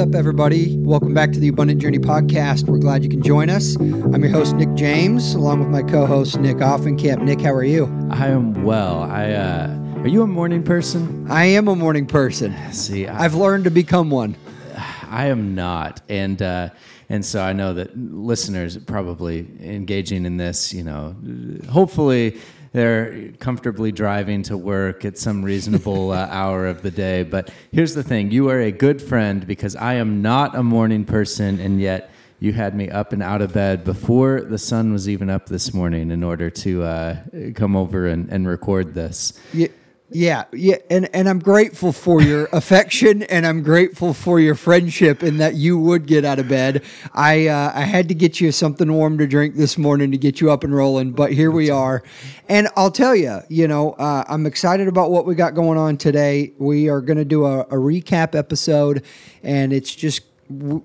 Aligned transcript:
up, 0.00 0.14
everybody? 0.14 0.78
Welcome 0.78 1.12
back 1.12 1.30
to 1.32 1.38
the 1.38 1.48
Abundant 1.48 1.78
Journey 1.78 1.98
podcast. 1.98 2.66
We're 2.66 2.78
glad 2.78 3.04
you 3.04 3.10
can 3.10 3.20
join 3.20 3.50
us. 3.50 3.76
I'm 3.76 4.22
your 4.22 4.32
host, 4.32 4.56
Nick 4.56 4.72
James, 4.72 5.34
along 5.34 5.60
with 5.60 5.68
my 5.68 5.82
co 5.82 6.06
host, 6.06 6.40
Nick 6.40 6.56
Offenkamp. 6.56 7.20
Nick, 7.20 7.42
how 7.42 7.52
are 7.52 7.64
you? 7.64 7.84
I 8.10 8.28
am 8.28 8.64
well. 8.64 9.02
I 9.02 9.32
uh, 9.32 9.78
Are 9.98 10.08
you 10.08 10.22
a 10.22 10.26
morning 10.26 10.62
person? 10.62 11.30
I 11.30 11.44
am 11.44 11.68
a 11.68 11.76
morning 11.76 12.06
person. 12.06 12.56
See, 12.72 13.06
I, 13.06 13.26
I've 13.26 13.34
learned 13.34 13.64
to 13.64 13.70
become 13.70 14.08
one. 14.08 14.36
I 15.10 15.26
am 15.26 15.54
not. 15.54 16.00
And, 16.08 16.40
uh, 16.40 16.70
and 17.10 17.22
so 17.22 17.42
I 17.42 17.52
know 17.52 17.74
that 17.74 17.94
listeners 17.94 18.78
probably 18.78 19.46
engaging 19.60 20.24
in 20.24 20.38
this, 20.38 20.72
you 20.72 20.82
know, 20.82 21.14
hopefully 21.70 22.38
they're 22.72 23.32
comfortably 23.38 23.92
driving 23.92 24.42
to 24.44 24.56
work 24.56 25.04
at 25.04 25.18
some 25.18 25.44
reasonable 25.44 26.12
uh, 26.12 26.28
hour 26.30 26.66
of 26.66 26.82
the 26.82 26.90
day. 26.90 27.22
But 27.22 27.50
here's 27.72 27.94
the 27.94 28.02
thing 28.02 28.30
you 28.30 28.48
are 28.50 28.60
a 28.60 28.70
good 28.70 29.02
friend 29.02 29.46
because 29.46 29.76
I 29.76 29.94
am 29.94 30.22
not 30.22 30.54
a 30.54 30.62
morning 30.62 31.04
person, 31.04 31.58
and 31.58 31.80
yet 31.80 32.10
you 32.38 32.52
had 32.52 32.74
me 32.74 32.88
up 32.88 33.12
and 33.12 33.22
out 33.22 33.42
of 33.42 33.52
bed 33.52 33.84
before 33.84 34.40
the 34.40 34.58
sun 34.58 34.92
was 34.92 35.08
even 35.08 35.28
up 35.28 35.46
this 35.46 35.74
morning 35.74 36.10
in 36.10 36.24
order 36.24 36.48
to 36.48 36.82
uh, 36.82 37.16
come 37.54 37.76
over 37.76 38.06
and, 38.06 38.30
and 38.30 38.48
record 38.48 38.94
this. 38.94 39.38
Yeah. 39.52 39.68
Yeah, 40.12 40.46
yeah, 40.52 40.78
and 40.90 41.08
and 41.14 41.28
I'm 41.28 41.38
grateful 41.38 41.92
for 41.92 42.20
your 42.20 42.46
affection, 42.52 43.22
and 43.24 43.46
I'm 43.46 43.62
grateful 43.62 44.12
for 44.12 44.40
your 44.40 44.56
friendship, 44.56 45.22
in 45.22 45.36
that 45.36 45.54
you 45.54 45.78
would 45.78 46.06
get 46.06 46.24
out 46.24 46.40
of 46.40 46.48
bed. 46.48 46.82
I 47.14 47.46
uh, 47.46 47.70
I 47.72 47.82
had 47.82 48.08
to 48.08 48.14
get 48.14 48.40
you 48.40 48.50
something 48.50 48.92
warm 48.92 49.18
to 49.18 49.28
drink 49.28 49.54
this 49.54 49.78
morning 49.78 50.10
to 50.10 50.18
get 50.18 50.40
you 50.40 50.50
up 50.50 50.64
and 50.64 50.74
rolling, 50.74 51.12
but 51.12 51.32
here 51.32 51.52
we 51.52 51.70
are, 51.70 52.02
and 52.48 52.66
I'll 52.74 52.90
tell 52.90 53.14
you, 53.14 53.38
you 53.48 53.68
know, 53.68 53.92
uh, 53.92 54.24
I'm 54.28 54.46
excited 54.46 54.88
about 54.88 55.12
what 55.12 55.26
we 55.26 55.36
got 55.36 55.54
going 55.54 55.78
on 55.78 55.96
today. 55.96 56.54
We 56.58 56.88
are 56.88 57.00
going 57.00 57.18
to 57.18 57.24
do 57.24 57.44
a, 57.44 57.60
a 57.60 57.76
recap 57.76 58.34
episode, 58.34 59.04
and 59.44 59.72
it's 59.72 59.94
just 59.94 60.22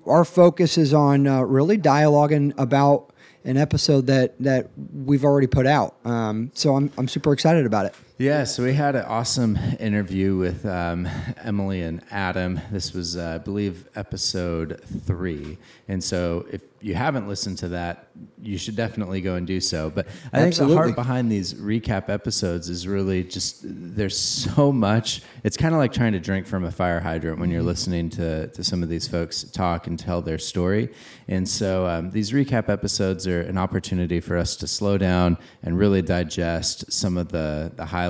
our 0.06 0.24
focus 0.24 0.78
is 0.78 0.94
on 0.94 1.26
uh, 1.26 1.40
really 1.40 1.78
dialoguing 1.78 2.56
about 2.58 3.10
an 3.44 3.56
episode 3.56 4.06
that 4.06 4.38
that 4.38 4.70
we've 4.94 5.24
already 5.24 5.48
put 5.48 5.66
out. 5.66 5.96
Um, 6.04 6.52
so 6.54 6.76
I'm 6.76 6.92
I'm 6.96 7.08
super 7.08 7.32
excited 7.32 7.66
about 7.66 7.86
it. 7.86 7.94
Yeah, 8.18 8.44
so 8.44 8.62
we 8.62 8.72
had 8.72 8.96
an 8.96 9.04
awesome 9.04 9.58
interview 9.78 10.38
with 10.38 10.64
um, 10.64 11.06
Emily 11.36 11.82
and 11.82 12.02
Adam. 12.10 12.58
This 12.72 12.94
was, 12.94 13.14
uh, 13.14 13.32
I 13.34 13.38
believe, 13.38 13.90
episode 13.94 14.80
three. 15.04 15.58
And 15.86 16.02
so 16.02 16.46
if 16.50 16.62
you 16.80 16.94
haven't 16.94 17.28
listened 17.28 17.58
to 17.58 17.68
that, 17.68 18.08
you 18.40 18.56
should 18.56 18.74
definitely 18.74 19.20
go 19.20 19.34
and 19.34 19.46
do 19.46 19.60
so. 19.60 19.90
But 19.90 20.06
I 20.32 20.40
Absolutely. 20.40 20.46
think 20.46 20.68
the 20.68 20.74
heart 20.76 20.96
behind 20.96 21.30
these 21.30 21.52
recap 21.54 22.08
episodes 22.08 22.70
is 22.70 22.88
really 22.88 23.22
just 23.22 23.60
there's 23.64 24.18
so 24.18 24.72
much. 24.72 25.20
It's 25.44 25.58
kind 25.58 25.74
of 25.74 25.78
like 25.78 25.92
trying 25.92 26.12
to 26.12 26.20
drink 26.20 26.46
from 26.46 26.64
a 26.64 26.70
fire 26.70 27.00
hydrant 27.00 27.38
when 27.38 27.50
you're 27.50 27.62
listening 27.62 28.08
to, 28.10 28.46
to 28.48 28.64
some 28.64 28.82
of 28.82 28.88
these 28.88 29.06
folks 29.06 29.42
talk 29.44 29.88
and 29.88 29.98
tell 29.98 30.22
their 30.22 30.38
story. 30.38 30.90
And 31.28 31.46
so 31.46 31.86
um, 31.86 32.12
these 32.12 32.32
recap 32.32 32.70
episodes 32.70 33.26
are 33.26 33.42
an 33.42 33.58
opportunity 33.58 34.20
for 34.20 34.38
us 34.38 34.56
to 34.56 34.66
slow 34.66 34.96
down 34.96 35.36
and 35.62 35.76
really 35.78 36.00
digest 36.00 36.90
some 36.90 37.18
of 37.18 37.28
the, 37.28 37.72
the 37.74 37.84
highlights 37.84 38.05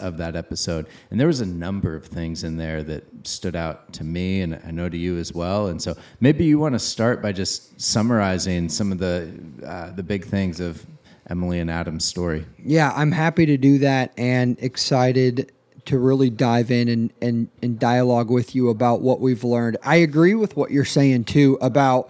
of 0.00 0.16
that 0.18 0.36
episode. 0.36 0.86
And 1.10 1.18
there 1.18 1.26
was 1.26 1.40
a 1.40 1.46
number 1.46 1.94
of 1.94 2.06
things 2.06 2.44
in 2.44 2.56
there 2.56 2.82
that 2.84 3.04
stood 3.26 3.56
out 3.56 3.92
to 3.94 4.04
me 4.04 4.40
and 4.42 4.60
I 4.66 4.70
know 4.70 4.88
to 4.88 4.96
you 4.96 5.18
as 5.18 5.32
well. 5.32 5.68
And 5.68 5.80
so 5.80 5.96
maybe 6.20 6.44
you 6.44 6.58
want 6.58 6.74
to 6.74 6.78
start 6.78 7.22
by 7.22 7.32
just 7.32 7.80
summarizing 7.80 8.68
some 8.68 8.92
of 8.92 8.98
the 8.98 9.32
uh, 9.64 9.90
the 9.92 10.02
big 10.02 10.24
things 10.24 10.60
of 10.60 10.84
Emily 11.28 11.60
and 11.60 11.70
Adam's 11.70 12.04
story. 12.04 12.44
Yeah, 12.64 12.92
I'm 12.94 13.12
happy 13.12 13.46
to 13.46 13.56
do 13.56 13.78
that 13.78 14.12
and 14.16 14.58
excited 14.60 15.52
to 15.84 15.98
really 15.98 16.30
dive 16.30 16.70
in 16.70 16.88
and, 16.88 17.12
and, 17.20 17.48
and 17.62 17.78
dialogue 17.78 18.30
with 18.30 18.54
you 18.54 18.68
about 18.68 19.00
what 19.00 19.20
we've 19.20 19.44
learned. 19.44 19.76
I 19.82 19.96
agree 19.96 20.34
with 20.34 20.56
what 20.56 20.70
you're 20.70 20.84
saying 20.84 21.24
too 21.24 21.58
about 21.60 22.08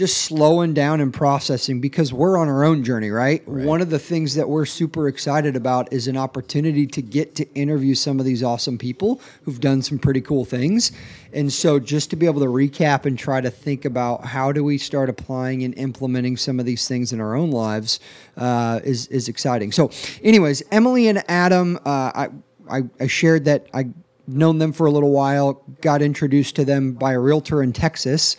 just 0.00 0.22
slowing 0.22 0.72
down 0.72 0.98
and 0.98 1.12
processing 1.12 1.78
because 1.78 2.10
we're 2.10 2.38
on 2.38 2.48
our 2.48 2.64
own 2.64 2.82
journey, 2.82 3.10
right? 3.10 3.42
right? 3.46 3.66
One 3.66 3.82
of 3.82 3.90
the 3.90 3.98
things 3.98 4.34
that 4.34 4.48
we're 4.48 4.64
super 4.64 5.08
excited 5.08 5.56
about 5.56 5.92
is 5.92 6.08
an 6.08 6.16
opportunity 6.16 6.86
to 6.86 7.02
get 7.02 7.34
to 7.34 7.46
interview 7.52 7.94
some 7.94 8.18
of 8.18 8.24
these 8.24 8.42
awesome 8.42 8.78
people 8.78 9.20
who've 9.42 9.60
done 9.60 9.82
some 9.82 9.98
pretty 9.98 10.22
cool 10.22 10.46
things. 10.46 10.90
And 11.34 11.52
so 11.52 11.78
just 11.78 12.08
to 12.10 12.16
be 12.16 12.24
able 12.24 12.40
to 12.40 12.46
recap 12.46 13.04
and 13.04 13.18
try 13.18 13.42
to 13.42 13.50
think 13.50 13.84
about 13.84 14.24
how 14.24 14.52
do 14.52 14.64
we 14.64 14.78
start 14.78 15.10
applying 15.10 15.64
and 15.64 15.76
implementing 15.76 16.38
some 16.38 16.58
of 16.58 16.64
these 16.64 16.88
things 16.88 17.12
in 17.12 17.20
our 17.20 17.34
own 17.34 17.50
lives 17.50 18.00
uh, 18.38 18.80
is, 18.82 19.06
is 19.08 19.28
exciting. 19.28 19.70
So, 19.70 19.90
anyways, 20.22 20.62
Emily 20.72 21.08
and 21.08 21.22
Adam, 21.28 21.76
uh, 21.84 22.10
I, 22.14 22.28
I, 22.70 22.82
I 22.98 23.06
shared 23.06 23.44
that 23.44 23.66
I 23.74 23.90
known 24.26 24.56
them 24.56 24.72
for 24.72 24.86
a 24.86 24.90
little 24.90 25.10
while, 25.10 25.62
got 25.82 26.00
introduced 26.00 26.56
to 26.56 26.64
them 26.64 26.94
by 26.94 27.12
a 27.12 27.18
realtor 27.18 27.62
in 27.62 27.74
Texas. 27.74 28.38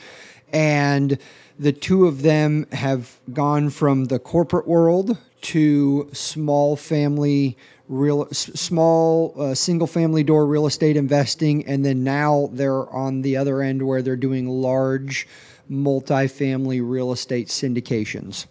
And 0.52 1.19
the 1.62 1.72
two 1.72 2.08
of 2.08 2.24
them 2.24 2.66
have 2.72 3.20
gone 3.32 3.70
from 3.70 4.06
the 4.06 4.18
corporate 4.18 4.68
world 4.68 5.16
to 5.42 6.10
small 6.12 6.76
family 6.76 7.56
real 7.88 8.26
small 8.32 9.36
uh, 9.38 9.54
single 9.54 9.86
family 9.86 10.24
door 10.24 10.46
real 10.46 10.66
estate 10.66 10.98
investing 10.98 11.66
and 11.68 11.86
then 11.86 12.04
now 12.04 12.50
they're 12.54 12.90
on 12.90 13.22
the 13.22 13.38
other 13.38 13.62
end 13.62 13.86
where 13.86 14.02
they're 14.02 14.16
doing 14.16 14.48
large 14.48 15.28
multifamily 15.70 16.82
real 16.84 17.12
estate 17.12 17.48
syndications 17.48 18.46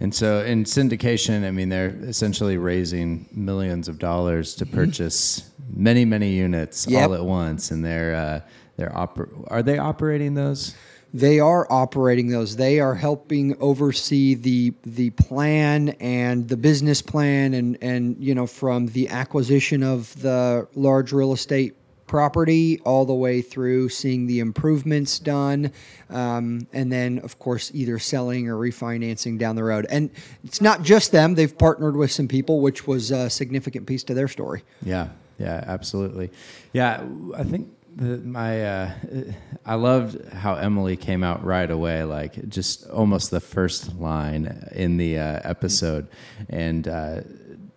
and 0.00 0.14
so 0.14 0.40
in 0.40 0.64
syndication 0.64 1.46
i 1.46 1.50
mean 1.50 1.68
they're 1.68 1.94
essentially 2.02 2.56
raising 2.56 3.28
millions 3.32 3.86
of 3.86 3.98
dollars 3.98 4.54
to 4.54 4.64
purchase 4.66 5.50
many 5.76 6.04
many 6.04 6.32
units 6.32 6.86
yep. 6.88 7.08
all 7.08 7.14
at 7.14 7.24
once 7.24 7.70
and 7.70 7.84
they're 7.84 8.14
uh, 8.14 8.40
they're 8.76 8.90
oper- 8.90 9.46
are 9.48 9.62
they 9.62 9.78
operating 9.78 10.34
those 10.34 10.74
they 11.14 11.38
are 11.38 11.70
operating 11.70 12.28
those. 12.28 12.56
They 12.56 12.80
are 12.80 12.96
helping 12.96 13.56
oversee 13.60 14.34
the 14.34 14.74
the 14.82 15.10
plan 15.10 15.90
and 16.00 16.48
the 16.48 16.56
business 16.56 17.00
plan 17.00 17.54
and 17.54 17.78
and 17.80 18.16
you 18.18 18.34
know 18.34 18.48
from 18.48 18.88
the 18.88 19.08
acquisition 19.08 19.84
of 19.84 20.20
the 20.20 20.66
large 20.74 21.12
real 21.12 21.32
estate 21.32 21.76
property 22.08 22.80
all 22.80 23.06
the 23.06 23.14
way 23.14 23.40
through 23.40 23.88
seeing 23.88 24.26
the 24.26 24.40
improvements 24.40 25.18
done 25.18 25.72
um, 26.10 26.66
and 26.72 26.92
then 26.92 27.18
of 27.20 27.38
course 27.38 27.70
either 27.72 27.98
selling 27.98 28.48
or 28.48 28.56
refinancing 28.56 29.38
down 29.38 29.56
the 29.56 29.64
road. 29.64 29.86
And 29.88 30.10
it's 30.42 30.60
not 30.60 30.82
just 30.82 31.12
them. 31.12 31.34
They've 31.34 31.56
partnered 31.56 31.96
with 31.96 32.10
some 32.10 32.28
people 32.28 32.60
which 32.60 32.86
was 32.86 33.12
a 33.12 33.30
significant 33.30 33.86
piece 33.86 34.02
to 34.04 34.14
their 34.14 34.28
story. 34.28 34.64
Yeah. 34.82 35.08
Yeah 35.38 35.64
absolutely. 35.66 36.30
Yeah 36.72 37.04
i 37.36 37.44
think 37.44 37.68
the, 37.96 38.18
my 38.18 38.64
uh, 38.64 38.92
I 39.64 39.74
loved 39.74 40.32
how 40.32 40.54
Emily 40.54 40.96
came 40.96 41.22
out 41.22 41.44
right 41.44 41.70
away, 41.70 42.04
like 42.04 42.48
just 42.48 42.88
almost 42.90 43.30
the 43.30 43.40
first 43.40 43.98
line 43.98 44.68
in 44.72 44.96
the 44.96 45.18
uh, 45.18 45.40
episode, 45.44 46.08
and 46.48 46.86
uh, 46.88 47.20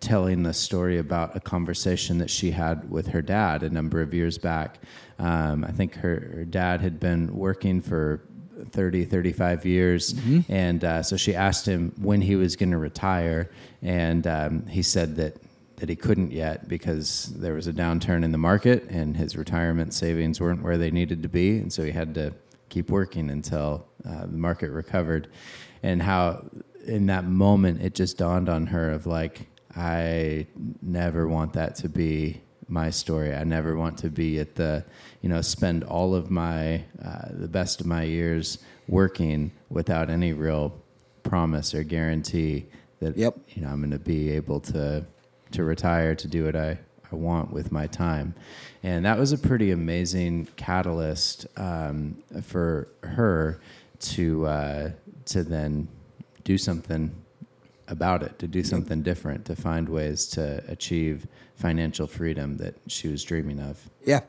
telling 0.00 0.42
the 0.42 0.54
story 0.54 0.98
about 0.98 1.36
a 1.36 1.40
conversation 1.40 2.18
that 2.18 2.30
she 2.30 2.50
had 2.50 2.90
with 2.90 3.08
her 3.08 3.22
dad 3.22 3.62
a 3.62 3.70
number 3.70 4.00
of 4.00 4.12
years 4.12 4.38
back. 4.38 4.80
Um, 5.18 5.64
I 5.64 5.72
think 5.72 5.94
her, 5.96 6.30
her, 6.34 6.44
dad 6.44 6.80
had 6.80 7.00
been 7.00 7.34
working 7.34 7.80
for 7.80 8.22
30, 8.70 9.04
35 9.04 9.66
years, 9.66 10.14
mm-hmm. 10.14 10.52
and 10.52 10.84
uh, 10.84 11.02
so 11.02 11.16
she 11.16 11.34
asked 11.34 11.66
him 11.66 11.92
when 12.00 12.20
he 12.20 12.36
was 12.36 12.54
going 12.54 12.70
to 12.70 12.78
retire, 12.78 13.50
and 13.82 14.26
um, 14.26 14.66
he 14.66 14.82
said 14.82 15.16
that 15.16 15.36
that 15.78 15.88
he 15.88 15.96
couldn't 15.96 16.32
yet 16.32 16.68
because 16.68 17.32
there 17.36 17.54
was 17.54 17.66
a 17.66 17.72
downturn 17.72 18.24
in 18.24 18.32
the 18.32 18.38
market 18.38 18.84
and 18.90 19.16
his 19.16 19.36
retirement 19.36 19.94
savings 19.94 20.40
weren't 20.40 20.62
where 20.62 20.78
they 20.78 20.90
needed 20.90 21.22
to 21.22 21.28
be, 21.28 21.58
and 21.58 21.72
so 21.72 21.82
he 21.84 21.90
had 21.90 22.14
to 22.14 22.34
keep 22.68 22.90
working 22.90 23.30
until 23.30 23.86
uh, 24.08 24.22
the 24.22 24.36
market 24.36 24.70
recovered. 24.70 25.28
And 25.82 26.02
how 26.02 26.44
in 26.86 27.06
that 27.06 27.24
moment 27.24 27.82
it 27.82 27.94
just 27.94 28.18
dawned 28.18 28.48
on 28.48 28.66
her 28.66 28.90
of 28.90 29.06
like, 29.06 29.46
I 29.76 30.46
never 30.82 31.28
want 31.28 31.52
that 31.52 31.76
to 31.76 31.88
be 31.88 32.40
my 32.66 32.90
story. 32.90 33.34
I 33.34 33.44
never 33.44 33.76
want 33.76 33.98
to 33.98 34.10
be 34.10 34.38
at 34.40 34.54
the, 34.56 34.84
you 35.22 35.28
know, 35.28 35.40
spend 35.40 35.84
all 35.84 36.14
of 36.14 36.30
my, 36.30 36.84
uh, 37.02 37.28
the 37.30 37.48
best 37.48 37.80
of 37.80 37.86
my 37.86 38.02
years 38.02 38.58
working 38.88 39.52
without 39.70 40.10
any 40.10 40.32
real 40.32 40.74
promise 41.22 41.74
or 41.74 41.82
guarantee 41.82 42.66
that, 43.00 43.16
yep. 43.16 43.36
you 43.50 43.62
know, 43.62 43.68
I'm 43.68 43.80
going 43.80 43.92
to 43.92 43.98
be 43.98 44.30
able 44.30 44.60
to 44.60 45.06
to 45.52 45.64
retire 45.64 46.14
to 46.14 46.28
do 46.28 46.44
what 46.44 46.56
I, 46.56 46.78
I 47.10 47.16
want 47.16 47.52
with 47.52 47.72
my 47.72 47.86
time. 47.86 48.34
And 48.82 49.04
that 49.04 49.18
was 49.18 49.32
a 49.32 49.38
pretty 49.38 49.70
amazing 49.70 50.48
catalyst 50.56 51.46
um, 51.56 52.22
for 52.42 52.88
her 53.02 53.60
to 54.00 54.46
uh, 54.46 54.90
to 55.26 55.42
then 55.42 55.88
do 56.44 56.56
something 56.56 57.14
about 57.88 58.22
it, 58.22 58.38
to 58.38 58.46
do 58.46 58.62
something 58.62 59.02
different, 59.02 59.44
to 59.46 59.56
find 59.56 59.88
ways 59.88 60.26
to 60.28 60.62
achieve 60.68 61.26
financial 61.58 62.06
freedom 62.06 62.56
that 62.58 62.76
she 62.86 63.08
was 63.08 63.24
dreaming 63.24 63.58
of. 63.58 63.90
Yeah. 64.04 64.20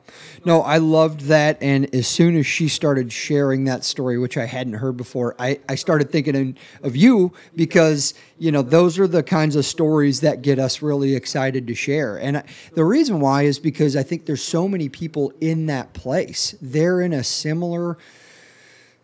No, 0.46 0.62
I 0.62 0.78
loved 0.80 1.22
that. 1.22 1.62
And 1.62 1.94
as 1.94 2.08
soon 2.08 2.36
as 2.36 2.48
she 2.48 2.68
started 2.68 3.14
sharing 3.14 3.66
that 3.66 3.84
story, 3.86 4.18
which 4.18 4.36
I 4.36 4.46
hadn't 4.46 4.74
heard 4.74 4.98
before, 4.98 5.36
I, 5.38 5.60
I 5.70 5.76
started 5.76 6.12
thinking 6.12 6.58
of 6.82 6.96
you 6.96 7.32
because, 7.56 8.16
you 8.40 8.52
know, 8.52 8.64
those 8.64 8.98
are 8.98 9.08
the 9.08 9.22
kinds 9.22 9.56
of 9.56 9.66
stories 9.66 10.22
that 10.22 10.42
get 10.42 10.58
us 10.58 10.82
really 10.82 11.16
excited 11.16 11.68
to 11.68 11.76
share. 11.76 12.18
And 12.18 12.38
I, 12.38 12.44
the 12.74 12.84
reason 12.84 13.20
why 13.20 13.44
is 13.44 13.60
because 13.60 13.96
I 13.96 14.02
think 14.02 14.26
there's 14.26 14.44
so 14.44 14.68
many 14.68 14.90
people 14.90 15.32
in 15.40 15.68
that 15.68 15.94
place. 15.94 16.56
They're 16.62 17.00
in 17.00 17.14
a 17.14 17.24
similar 17.24 18.00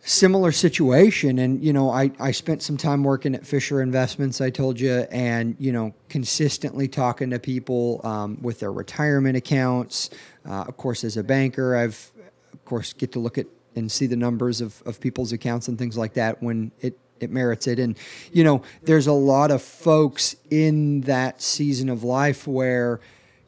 similar 0.06 0.52
situation. 0.52 1.38
And 1.38 1.62
you 1.62 1.72
know 1.72 1.90
I, 1.90 2.10
I 2.18 2.30
spent 2.30 2.62
some 2.62 2.76
time 2.76 3.04
working 3.04 3.34
at 3.34 3.46
fisher 3.46 3.82
investments 3.82 4.40
i 4.40 4.50
told 4.50 4.78
you 4.78 5.06
and 5.10 5.56
you 5.58 5.72
know 5.72 5.94
consistently 6.08 6.86
talking 6.88 7.30
to 7.30 7.38
people 7.38 8.00
um, 8.04 8.40
with 8.40 8.60
their 8.60 8.72
retirement 8.72 9.36
accounts. 9.36 10.10
Uh, 10.48 10.64
of 10.68 10.76
course 10.76 11.02
as 11.02 11.16
a 11.16 11.24
banker 11.24 11.76
i've 11.76 12.12
of 12.52 12.64
course 12.64 12.92
get 12.92 13.12
to 13.12 13.18
look 13.18 13.36
at 13.36 13.46
and 13.76 13.92
see 13.92 14.06
the 14.06 14.16
numbers 14.16 14.60
of, 14.60 14.82
of 14.86 15.00
people's 15.00 15.32
accounts 15.32 15.68
and 15.68 15.78
things 15.78 15.96
like 15.96 16.14
that 16.14 16.42
when 16.42 16.72
it 16.80 16.98
it 17.20 17.30
merits 17.30 17.66
it. 17.66 17.78
And 17.78 17.96
you 18.32 18.44
know 18.44 18.62
there's 18.82 19.06
a 19.06 19.12
lot 19.12 19.50
of 19.50 19.62
folks 19.62 20.36
in 20.50 21.02
that 21.02 21.42
season 21.42 21.88
of 21.88 22.02
life 22.02 22.46
where 22.46 23.00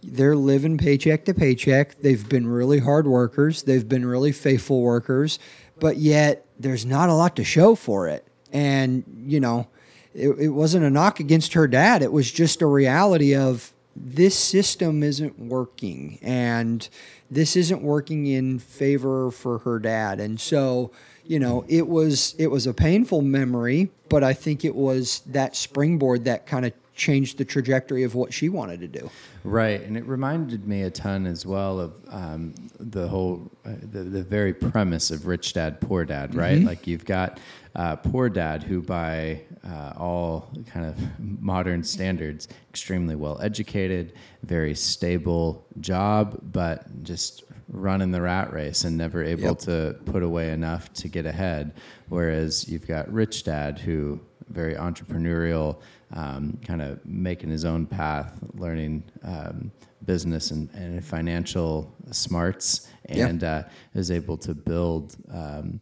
they're 0.02 0.36
living 0.36 0.78
paycheck 0.78 1.24
to 1.24 1.34
paycheck. 1.34 2.00
They've 2.00 2.28
been 2.28 2.46
really 2.46 2.78
hard 2.78 3.06
workers. 3.06 3.64
They've 3.64 3.88
been 3.88 4.06
really 4.06 4.32
faithful 4.32 4.80
workers 4.80 5.38
but 5.80 5.96
yet 5.96 6.46
there's 6.58 6.84
not 6.84 7.08
a 7.08 7.14
lot 7.14 7.36
to 7.36 7.44
show 7.44 7.74
for 7.74 8.08
it. 8.08 8.26
And, 8.52 9.04
you 9.26 9.40
know, 9.40 9.68
it, 10.14 10.30
it 10.38 10.48
wasn't 10.48 10.84
a 10.84 10.90
knock 10.90 11.20
against 11.20 11.52
her 11.52 11.68
dad. 11.68 12.02
It 12.02 12.12
was 12.12 12.30
just 12.30 12.62
a 12.62 12.66
reality 12.66 13.34
of 13.34 13.72
this 13.94 14.36
system 14.36 15.02
isn't 15.02 15.38
working 15.38 16.18
and 16.22 16.88
this 17.30 17.56
isn't 17.56 17.82
working 17.82 18.26
in 18.26 18.58
favor 18.58 19.30
for 19.30 19.58
her 19.58 19.78
dad. 19.78 20.20
And 20.20 20.40
so, 20.40 20.90
you 21.26 21.38
know, 21.38 21.64
it 21.68 21.88
was 21.88 22.34
it 22.38 22.46
was 22.46 22.66
a 22.66 22.72
painful 22.72 23.22
memory, 23.22 23.90
but 24.08 24.24
I 24.24 24.32
think 24.32 24.64
it 24.64 24.74
was 24.74 25.20
that 25.26 25.56
springboard 25.56 26.24
that 26.24 26.46
kind 26.46 26.64
of 26.64 26.72
changed 26.98 27.38
the 27.38 27.44
trajectory 27.44 28.02
of 28.02 28.14
what 28.14 28.32
she 28.34 28.48
wanted 28.48 28.80
to 28.80 28.88
do. 28.88 29.10
Right, 29.44 29.80
and 29.80 29.96
it 29.96 30.04
reminded 30.04 30.66
me 30.66 30.82
a 30.82 30.90
ton 30.90 31.26
as 31.26 31.46
well 31.46 31.80
of 31.80 31.94
um, 32.10 32.54
the 32.78 33.08
whole, 33.08 33.50
uh, 33.64 33.70
the, 33.80 34.02
the 34.02 34.22
very 34.22 34.52
premise 34.52 35.10
of 35.10 35.26
rich 35.26 35.54
dad, 35.54 35.80
poor 35.80 36.04
dad, 36.04 36.34
right? 36.34 36.58
Mm-hmm. 36.58 36.66
Like 36.66 36.86
you've 36.86 37.06
got 37.06 37.38
uh, 37.74 37.96
poor 37.96 38.28
dad 38.28 38.64
who, 38.64 38.82
by 38.82 39.40
uh, 39.64 39.92
all 39.96 40.50
kind 40.66 40.86
of 40.86 40.96
modern 41.18 41.82
standards, 41.84 42.48
extremely 42.68 43.14
well 43.14 43.40
educated, 43.40 44.12
very 44.42 44.74
stable 44.74 45.64
job, 45.80 46.38
but 46.42 47.02
just 47.04 47.44
running 47.68 48.10
the 48.10 48.20
rat 48.20 48.52
race 48.52 48.84
and 48.84 48.96
never 48.96 49.22
able 49.22 49.42
yep. 49.42 49.58
to 49.58 49.96
put 50.06 50.22
away 50.22 50.50
enough 50.50 50.92
to 50.94 51.08
get 51.08 51.26
ahead. 51.26 51.74
Whereas 52.08 52.68
you've 52.68 52.86
got 52.86 53.10
rich 53.12 53.44
dad 53.44 53.78
who 53.78 54.20
very 54.48 54.74
entrepreneurial 54.74 55.80
um, 56.12 56.58
kind 56.64 56.82
of 56.82 57.04
making 57.04 57.50
his 57.50 57.64
own 57.64 57.86
path, 57.86 58.38
learning 58.54 59.02
um, 59.22 59.70
business 60.04 60.50
and, 60.50 60.70
and, 60.74 61.04
financial 61.04 61.92
smarts, 62.10 62.88
and 63.06 63.44
uh, 63.44 63.62
is 63.94 64.10
able 64.10 64.36
to 64.38 64.54
build 64.54 65.16
um, 65.30 65.80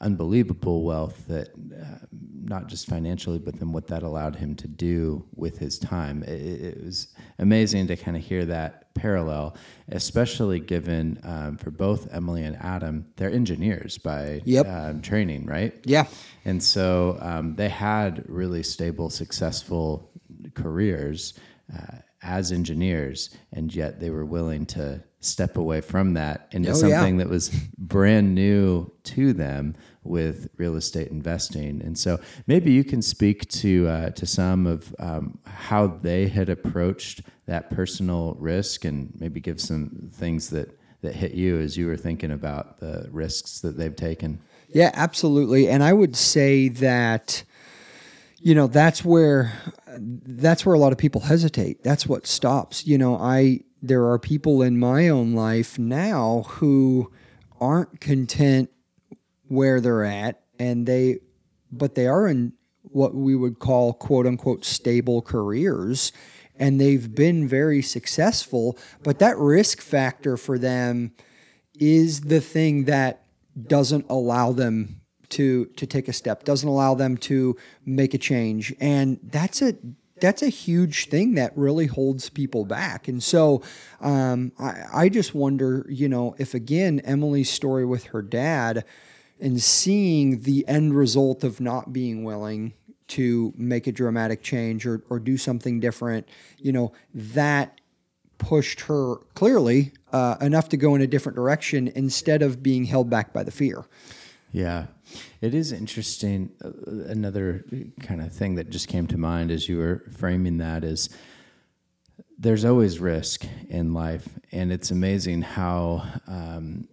unbelievable 0.00 0.82
wealth 0.84 1.26
that 1.26 1.48
uh, 1.48 2.06
not 2.44 2.66
just 2.66 2.86
financially, 2.86 3.38
but 3.38 3.58
then 3.58 3.72
what 3.72 3.88
that 3.88 4.02
allowed 4.02 4.36
him 4.36 4.54
to 4.56 4.68
do 4.68 5.24
with 5.34 5.58
his 5.58 5.78
time. 5.78 6.22
It, 6.22 6.76
it 6.76 6.84
was 6.84 7.08
amazing 7.38 7.88
to 7.88 7.96
kind 7.96 8.16
of 8.16 8.22
hear 8.22 8.44
that 8.46 8.94
parallel, 8.94 9.56
especially 9.90 10.60
given 10.60 11.20
um, 11.22 11.56
for 11.56 11.70
both 11.70 12.12
Emily 12.12 12.42
and 12.42 12.56
Adam, 12.56 13.06
they're 13.16 13.30
engineers 13.30 13.98
by 13.98 14.42
yep. 14.44 14.66
um, 14.66 15.02
training, 15.02 15.46
right? 15.46 15.74
Yeah. 15.84 16.06
And 16.44 16.62
so 16.62 17.18
um, 17.20 17.54
they 17.56 17.68
had 17.68 18.24
really 18.28 18.62
stable, 18.62 19.10
successful 19.10 20.10
careers 20.54 21.34
uh, 21.74 21.98
as 22.22 22.50
engineers, 22.50 23.30
and 23.52 23.74
yet 23.74 24.00
they 24.00 24.10
were 24.10 24.24
willing 24.24 24.66
to 24.66 25.02
step 25.20 25.56
away 25.56 25.80
from 25.80 26.14
that 26.14 26.48
into 26.52 26.70
oh, 26.70 26.74
something 26.74 27.18
yeah. 27.18 27.24
that 27.24 27.30
was 27.30 27.48
brand 27.76 28.34
new 28.34 28.90
to 29.02 29.32
them 29.32 29.74
with 30.04 30.48
real 30.56 30.76
estate 30.76 31.08
investing. 31.08 31.82
And 31.82 31.98
so 31.98 32.20
maybe 32.46 32.72
you 32.72 32.84
can 32.84 33.02
speak 33.02 33.48
to 33.50 33.88
uh, 33.88 34.10
to 34.10 34.26
some 34.26 34.66
of 34.66 34.94
um, 34.98 35.38
how 35.44 35.86
they 35.86 36.28
had 36.28 36.48
approached 36.48 37.22
that 37.46 37.70
personal 37.70 38.36
risk, 38.38 38.84
and 38.84 39.12
maybe 39.18 39.40
give 39.40 39.60
some 39.60 40.10
things 40.12 40.50
that 40.50 40.78
that 41.02 41.14
hit 41.14 41.32
you 41.32 41.58
as 41.58 41.76
you 41.76 41.86
were 41.86 41.96
thinking 41.96 42.30
about 42.30 42.80
the 42.80 43.08
risks 43.10 43.60
that 43.60 43.76
they've 43.76 43.96
taken. 43.96 44.40
Yeah, 44.68 44.90
absolutely. 44.94 45.68
And 45.68 45.82
I 45.82 45.92
would 45.92 46.16
say 46.16 46.68
that 46.68 47.42
you 48.40 48.54
know 48.54 48.66
that's 48.66 49.04
where 49.04 49.52
that's 49.98 50.64
where 50.64 50.74
a 50.74 50.78
lot 50.78 50.92
of 50.92 50.98
people 50.98 51.22
hesitate. 51.22 51.82
That's 51.82 52.06
what 52.06 52.26
stops. 52.26 52.86
You 52.86 52.98
know, 52.98 53.16
I 53.16 53.60
there 53.82 54.06
are 54.06 54.18
people 54.18 54.62
in 54.62 54.78
my 54.78 55.08
own 55.08 55.34
life 55.34 55.78
now 55.78 56.44
who 56.48 57.12
aren't 57.60 58.00
content 58.00 58.70
where 59.48 59.80
they're 59.80 60.04
at 60.04 60.42
and 60.58 60.86
they 60.86 61.18
but 61.70 61.94
they 61.94 62.06
are 62.06 62.26
in 62.26 62.52
what 62.82 63.14
we 63.14 63.36
would 63.36 63.58
call 63.58 63.92
quote 63.92 64.26
unquote 64.26 64.64
stable 64.64 65.22
careers 65.22 66.12
and 66.56 66.80
they've 66.80 67.14
been 67.14 67.46
very 67.46 67.82
successful 67.82 68.76
but 69.02 69.18
that 69.18 69.36
risk 69.38 69.80
factor 69.80 70.36
for 70.36 70.58
them 70.58 71.12
is 71.78 72.22
the 72.22 72.40
thing 72.40 72.84
that 72.84 73.24
doesn't 73.66 74.06
allow 74.08 74.52
them 74.52 75.00
to 75.28 75.66
to 75.76 75.86
take 75.86 76.08
a 76.08 76.12
step 76.12 76.44
doesn't 76.44 76.68
allow 76.68 76.94
them 76.94 77.16
to 77.16 77.56
make 77.84 78.14
a 78.14 78.18
change 78.18 78.74
and 78.80 79.18
that's 79.24 79.62
a 79.62 79.74
that's 80.20 80.42
a 80.42 80.48
huge 80.48 81.08
thing 81.08 81.34
that 81.34 81.56
really 81.56 81.86
holds 81.86 82.28
people 82.28 82.64
back. 82.64 83.08
And 83.08 83.22
so 83.22 83.62
um, 84.00 84.52
I, 84.58 84.84
I 84.94 85.08
just 85.08 85.34
wonder, 85.34 85.86
you 85.88 86.08
know, 86.08 86.34
if 86.38 86.54
again, 86.54 87.00
Emily's 87.00 87.50
story 87.50 87.84
with 87.84 88.04
her 88.06 88.22
dad 88.22 88.84
and 89.40 89.62
seeing 89.62 90.42
the 90.42 90.66
end 90.68 90.94
result 90.94 91.44
of 91.44 91.60
not 91.60 91.92
being 91.92 92.24
willing 92.24 92.74
to 93.08 93.52
make 93.56 93.86
a 93.86 93.92
dramatic 93.92 94.42
change 94.42 94.86
or, 94.86 95.02
or 95.08 95.18
do 95.18 95.36
something 95.36 95.80
different, 95.80 96.28
you 96.58 96.72
know, 96.72 96.92
that 97.14 97.80
pushed 98.38 98.82
her 98.82 99.16
clearly 99.34 99.92
uh, 100.12 100.36
enough 100.40 100.68
to 100.68 100.76
go 100.76 100.94
in 100.94 101.00
a 101.00 101.06
different 101.06 101.36
direction 101.36 101.90
instead 101.94 102.42
of 102.42 102.62
being 102.62 102.84
held 102.84 103.10
back 103.10 103.32
by 103.32 103.42
the 103.42 103.50
fear. 103.50 103.84
Yeah. 104.50 104.86
It 105.40 105.54
is 105.54 105.72
interesting. 105.72 106.50
Uh, 106.64 106.70
another 107.06 107.64
kind 108.00 108.20
of 108.20 108.32
thing 108.32 108.54
that 108.56 108.70
just 108.70 108.88
came 108.88 109.06
to 109.08 109.18
mind 109.18 109.50
as 109.50 109.68
you 109.68 109.78
were 109.78 110.04
framing 110.16 110.58
that 110.58 110.84
is 110.84 111.10
there's 112.38 112.64
always 112.64 113.00
risk 113.00 113.44
in 113.68 113.92
life, 113.92 114.28
and 114.52 114.72
it's 114.72 114.90
amazing 114.90 115.42
how 115.42 116.06
um, 116.28 116.88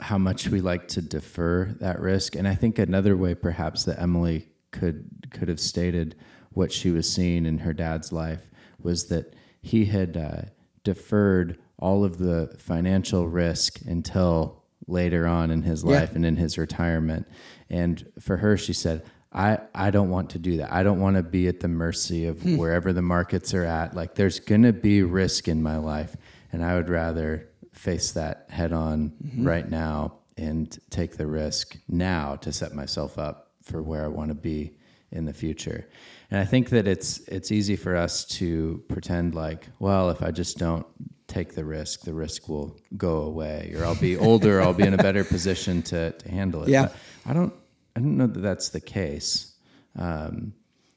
how 0.00 0.18
much 0.18 0.48
we 0.48 0.60
like 0.60 0.88
to 0.88 1.02
defer 1.02 1.74
that 1.80 2.00
risk. 2.00 2.36
And 2.36 2.46
I 2.46 2.54
think 2.54 2.78
another 2.78 3.16
way, 3.16 3.34
perhaps, 3.34 3.84
that 3.84 4.00
Emily 4.00 4.48
could 4.70 5.28
could 5.30 5.48
have 5.48 5.60
stated 5.60 6.16
what 6.50 6.72
she 6.72 6.90
was 6.90 7.12
seeing 7.12 7.44
in 7.44 7.58
her 7.58 7.72
dad's 7.72 8.12
life 8.12 8.48
was 8.80 9.06
that 9.06 9.34
he 9.60 9.86
had 9.86 10.16
uh, 10.16 10.42
deferred 10.84 11.58
all 11.78 12.04
of 12.04 12.18
the 12.18 12.54
financial 12.58 13.28
risk 13.28 13.80
until 13.86 14.63
later 14.86 15.26
on 15.26 15.50
in 15.50 15.62
his 15.62 15.84
life 15.84 16.10
yeah. 16.10 16.16
and 16.16 16.26
in 16.26 16.36
his 16.36 16.58
retirement. 16.58 17.26
And 17.70 18.06
for 18.20 18.36
her, 18.38 18.56
she 18.56 18.72
said, 18.72 19.04
I, 19.32 19.58
I 19.74 19.90
don't 19.90 20.10
want 20.10 20.30
to 20.30 20.38
do 20.38 20.58
that. 20.58 20.72
I 20.72 20.82
don't 20.82 21.00
want 21.00 21.16
to 21.16 21.22
be 21.22 21.48
at 21.48 21.60
the 21.60 21.68
mercy 21.68 22.26
of 22.26 22.40
hmm. 22.42 22.56
wherever 22.56 22.92
the 22.92 23.02
markets 23.02 23.52
are 23.52 23.64
at. 23.64 23.94
Like 23.94 24.14
there's 24.14 24.38
going 24.38 24.62
to 24.62 24.72
be 24.72 25.02
risk 25.02 25.48
in 25.48 25.62
my 25.62 25.76
life. 25.76 26.16
And 26.52 26.64
I 26.64 26.74
would 26.74 26.88
rather 26.88 27.48
face 27.72 28.12
that 28.12 28.46
head 28.48 28.72
on 28.72 29.10
mm-hmm. 29.10 29.46
right 29.46 29.68
now 29.68 30.18
and 30.36 30.78
take 30.90 31.16
the 31.16 31.26
risk 31.26 31.76
now 31.88 32.36
to 32.36 32.52
set 32.52 32.74
myself 32.74 33.18
up 33.18 33.50
for 33.62 33.82
where 33.82 34.04
I 34.04 34.08
want 34.08 34.28
to 34.28 34.34
be 34.34 34.76
in 35.10 35.24
the 35.24 35.32
future. 35.32 35.88
And 36.30 36.40
I 36.40 36.44
think 36.44 36.70
that 36.70 36.86
it's 36.86 37.20
it's 37.28 37.52
easy 37.52 37.76
for 37.76 37.96
us 37.96 38.24
to 38.26 38.82
pretend 38.88 39.34
like, 39.34 39.68
well, 39.78 40.10
if 40.10 40.22
I 40.22 40.30
just 40.30 40.58
don't 40.58 40.86
take 41.26 41.54
the 41.54 41.64
risk, 41.64 42.02
the 42.02 42.12
risk 42.12 42.48
will 42.48 42.78
go 42.96 43.22
away, 43.22 43.72
or 43.74 43.84
I'll 43.84 43.94
be 43.94 44.16
older, 44.16 44.60
I'll 44.60 44.74
be 44.74 44.86
in 44.86 44.94
a 44.94 44.98
better 44.98 45.24
position 45.24 45.82
to, 45.82 46.12
to 46.12 46.28
handle 46.30 46.62
it. 46.62 46.68
Yeah. 46.68 46.88
But 46.88 46.96
I 47.26 47.32
don't, 47.32 47.54
I 47.96 48.00
don't 48.00 48.16
know 48.16 48.26
that 48.26 48.40
that's 48.40 48.68
the 48.68 48.80
case. 48.80 49.54
Um, 49.96 50.52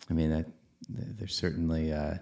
I 0.10 0.14
mean, 0.14 0.34
I, 0.34 0.46
there's 0.90 1.36
certainly, 1.36 1.94
uh, 1.94 2.16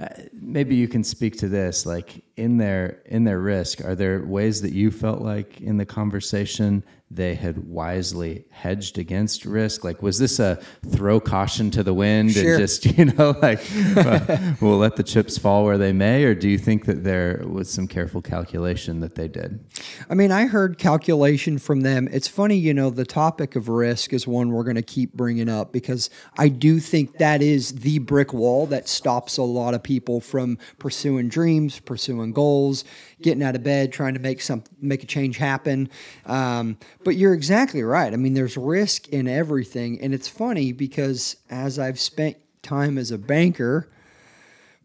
uh, 0.00 0.08
maybe 0.32 0.76
you 0.76 0.86
can 0.86 1.02
speak 1.02 1.38
to 1.38 1.48
this. 1.48 1.84
Like, 1.84 2.22
in 2.36 2.56
their 2.56 3.02
in 3.06 3.24
their 3.24 3.40
risk, 3.40 3.84
are 3.84 3.96
there 3.96 4.24
ways 4.24 4.62
that 4.62 4.72
you 4.72 4.90
felt 4.90 5.20
like 5.20 5.60
in 5.60 5.76
the 5.76 5.86
conversation 5.86 6.84
they 7.10 7.34
had 7.34 7.66
wisely 7.66 8.44
hedged 8.50 8.98
against 8.98 9.44
risk? 9.44 9.84
Like, 9.84 10.02
was 10.02 10.18
this 10.18 10.38
a 10.38 10.56
throw 10.86 11.20
caution 11.20 11.70
to 11.72 11.82
the 11.82 11.94
wind 11.94 12.32
Sure. 12.32 12.52
and 12.52 12.58
just 12.60 12.84
you 12.98 13.06
know 13.06 13.34
like 13.40 13.60
uh, 13.96 14.38
we'll 14.60 14.78
let 14.78 14.96
the 14.96 15.02
chips 15.02 15.38
fall 15.38 15.64
where 15.64 15.78
they 15.78 15.92
may, 15.92 16.24
or 16.24 16.34
do 16.34 16.48
you 16.48 16.58
think 16.58 16.84
that 16.86 17.04
there 17.04 17.42
was 17.46 17.70
some 17.70 17.86
careful 17.88 18.20
calculation 18.22 19.00
that 19.00 19.14
they 19.14 19.28
did? 19.28 19.64
I 20.10 20.14
mean, 20.14 20.30
I 20.32 20.46
heard 20.46 20.78
calculation 20.78 21.58
from 21.58 21.80
them. 21.80 22.08
It's 22.12 22.28
funny, 22.28 22.56
you 22.56 22.74
know, 22.74 22.90
the 22.90 23.06
topic 23.06 23.56
of 23.56 23.68
risk 23.68 24.12
is 24.12 24.26
one 24.26 24.50
we're 24.50 24.64
going 24.64 24.76
to 24.76 24.82
keep 24.82 25.12
bringing 25.14 25.48
up 25.48 25.72
because 25.72 26.10
I 26.36 26.48
do 26.48 26.80
think 26.80 27.18
that 27.18 27.42
is 27.42 27.72
the 27.72 27.98
brick 27.98 28.32
wall 28.32 28.66
that 28.66 28.88
stops 28.88 29.38
a 29.38 29.42
lot 29.42 29.74
of 29.74 29.82
people 29.82 30.20
from 30.20 30.58
pursuing 30.78 31.28
dreams, 31.28 31.78
pursuing 31.80 32.32
goals, 32.32 32.84
getting 33.22 33.42
out 33.42 33.54
of 33.54 33.62
bed, 33.62 33.92
trying 33.92 34.14
to 34.14 34.20
make 34.20 34.40
some 34.40 34.62
make 34.80 35.02
a 35.02 35.06
change 35.06 35.36
happen. 35.36 35.88
Um, 36.26 36.78
but 37.04 37.16
you're 37.16 37.34
exactly 37.34 37.82
right. 37.82 38.12
I 38.12 38.16
mean, 38.16 38.34
there's 38.34 38.56
risk 38.56 39.08
in 39.08 39.28
everything, 39.28 40.00
and 40.00 40.14
it's 40.14 40.28
funny 40.28 40.72
because 40.72 41.36
as 41.50 41.78
I've 41.78 42.00
spent 42.00 42.36
time 42.62 42.98
as 42.98 43.10
a 43.10 43.18
banker 43.18 43.88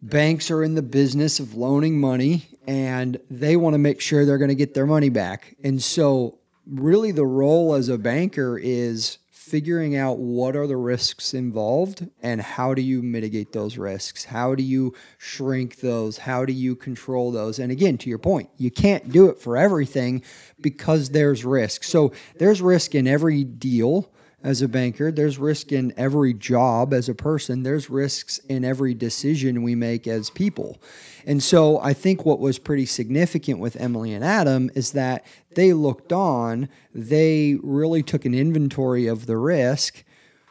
banks 0.04 0.52
are 0.52 0.63
in 0.63 0.75
the 0.75 0.82
business 0.82 1.40
of 1.40 1.56
loaning 1.56 2.00
money 2.00 2.46
and 2.68 3.18
they 3.32 3.56
want 3.56 3.74
to 3.74 3.78
make 3.78 4.02
sure 4.02 4.25
they're 4.25 4.38
going 4.38 4.50
to 4.50 4.56
get 4.56 4.74
their 4.74 4.86
money 4.86 5.10
back. 5.10 5.56
And 5.63 5.82
so, 5.82 6.40
really, 6.68 7.12
the 7.12 7.25
role 7.25 7.74
as 7.74 7.90
a 7.90 7.98
banker 7.98 8.58
is 8.58 9.18
figuring 9.44 9.94
out 9.94 10.20
what 10.20 10.56
are 10.56 10.68
the 10.68 10.78
risks 10.78 11.34
involved 11.34 12.08
and 12.22 12.42
how 12.42 12.74
do 12.74 12.82
you 12.82 13.02
mitigate 13.02 13.52
those 13.52 13.78
risks? 13.78 14.24
How 14.24 14.56
do 14.56 14.64
you 14.64 14.94
shrink 15.18 15.82
those? 15.82 16.18
How 16.18 16.46
do 16.46 16.54
you 16.54 16.78
control 16.78 17.30
those? 17.30 17.60
And 17.60 17.70
again, 17.70 17.98
to 18.00 18.10
your 18.10 18.20
point, 18.20 18.50
you 18.58 18.72
can't 18.72 19.12
do 19.12 19.28
it 19.28 19.40
for 19.40 19.58
everything 19.58 20.24
because 20.62 21.10
there's 21.10 21.44
risk. 21.44 21.84
So, 21.84 22.14
there's 22.40 22.62
risk 22.62 22.96
in 22.96 23.06
every 23.06 23.44
deal 23.44 24.10
as 24.44 24.62
a 24.62 24.68
banker. 24.68 25.12
There's 25.12 25.38
risk 25.38 25.72
in 25.72 25.94
every 25.98 26.34
job 26.34 26.94
as 26.94 27.08
a 27.10 27.16
person. 27.16 27.64
There's 27.64 27.90
risks 27.90 28.40
in 28.50 28.66
every 28.66 28.94
decision 28.94 29.64
we 29.64 29.74
make 29.74 30.08
as 30.08 30.30
people. 30.30 30.82
And 31.26 31.42
so 31.42 31.80
I 31.80 31.94
think 31.94 32.26
what 32.26 32.40
was 32.40 32.60
pretty 32.60 32.86
significant 32.86 33.60
with 33.60 33.78
Emily 33.78 34.14
and 34.14 34.24
Adam 34.24 34.70
is 34.76 34.92
that 34.92 35.26
they 35.56 35.72
looked 35.72 36.12
on, 36.12 36.68
they 36.94 37.58
really 37.64 38.04
took 38.04 38.26
an 38.26 38.34
inventory 38.34 39.08
of 39.08 39.26
the 39.26 39.38
risk, 39.38 40.04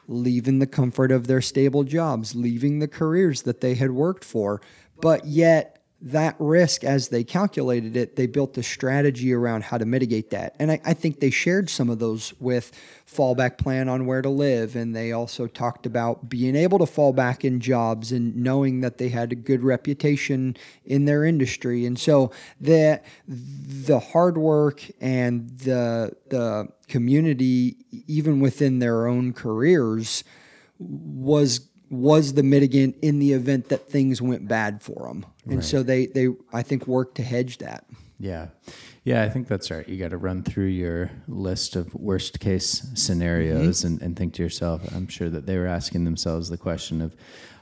leaving 0.09 0.59
the 0.59 0.67
comfort 0.67 1.13
of 1.13 1.27
their 1.27 1.43
stable 1.43 1.85
jobs, 1.85 2.35
leaving 2.35 2.79
the 2.79 2.89
careers 2.89 3.43
that 3.43 3.61
they 3.61 3.75
had 3.75 3.91
worked 3.91 4.25
for. 4.25 4.61
But 5.01 5.27
yet, 5.27 5.72
that 6.04 6.35
risk, 6.40 6.82
as 6.82 7.09
they 7.09 7.23
calculated 7.23 7.97
it, 7.97 8.16
they 8.16 8.26
built 8.26 8.59
a 8.59 8.62
strategy 8.62 9.32
around 9.32 9.62
how 9.62 9.78
to 9.78 9.85
mitigate 9.85 10.30
that. 10.30 10.56
And 10.59 10.73
I, 10.73 10.80
I, 10.85 10.94
think 10.94 11.21
they 11.21 11.30
shared 11.30 11.71
some 11.71 11.88
of 11.88 12.00
those 12.00 12.35
with 12.40 12.73
fallback 13.06 13.56
plan 13.56 13.88
on 13.88 14.04
where 14.06 14.21
to 14.21 14.28
live. 14.28 14.75
And 14.75 14.97
they 14.97 15.12
also 15.12 15.47
talked 15.47 15.87
about 15.87 16.28
being 16.28 16.56
able 16.56 16.80
to 16.80 16.87
fall 16.87 17.12
back 17.12 17.44
in 17.44 17.61
jobs 17.61 18.11
and 18.11 18.35
knowing 18.35 18.80
that 18.80 18.99
they 18.99 19.11
had 19.11 19.30
a 19.30 19.37
good 19.37 19.62
reputation 19.62 20.56
in 20.85 21.04
their 21.04 21.25
industry. 21.25 21.87
And 21.87 21.97
so 21.97 22.32
the 22.61 23.00
the 23.28 24.00
hard 24.00 24.37
work 24.37 24.82
and 25.00 25.49
the 25.50 26.16
the 26.30 26.68
community, 26.88 27.76
even 28.09 28.40
within 28.40 28.80
their 28.80 29.06
own 29.06 29.32
careers, 29.32 30.25
was 30.80 31.68
was 31.93 32.33
the 32.33 32.43
mitigant 32.43 32.95
in 33.03 33.19
the 33.19 33.33
event 33.33 33.69
that 33.69 33.89
things 33.89 34.23
went 34.23 34.49
bad 34.49 34.83
for 34.83 35.07
them. 35.07 35.27
And 35.45 35.57
Right. 35.57 35.65
so 35.65 35.83
they, 35.83 36.07
they, 36.07 36.29
I 36.53 36.63
think, 36.63 36.87
worked 36.87 37.17
to 37.17 37.23
hedge 37.23 37.59
that. 37.59 37.85
Yeah. 38.19 38.49
Yeah, 39.05 39.25
I 39.25 39.29
think 39.29 39.49
that's 39.49 39.71
right. 39.71 39.87
You 39.89 39.99
got 39.99 40.13
to 40.13 40.17
run 40.17 40.43
through 40.43 40.67
your 40.67 41.11
list 41.27 41.77
of 41.77 41.93
worst 41.95 42.41
case 42.41 42.87
scenarios 42.95 43.81
mm-hmm. 43.81 43.95
and, 43.95 44.03
and 44.03 44.17
think 44.17 44.35
to 44.35 44.43
yourself, 44.43 44.81
I'm 44.95 45.09
sure 45.09 45.29
that 45.29 45.45
they 45.45 45.59
were 45.59 45.67
asking 45.67 46.05
themselves 46.05 46.49
the 46.49 46.57
question 46.57 47.03
of, 47.03 47.15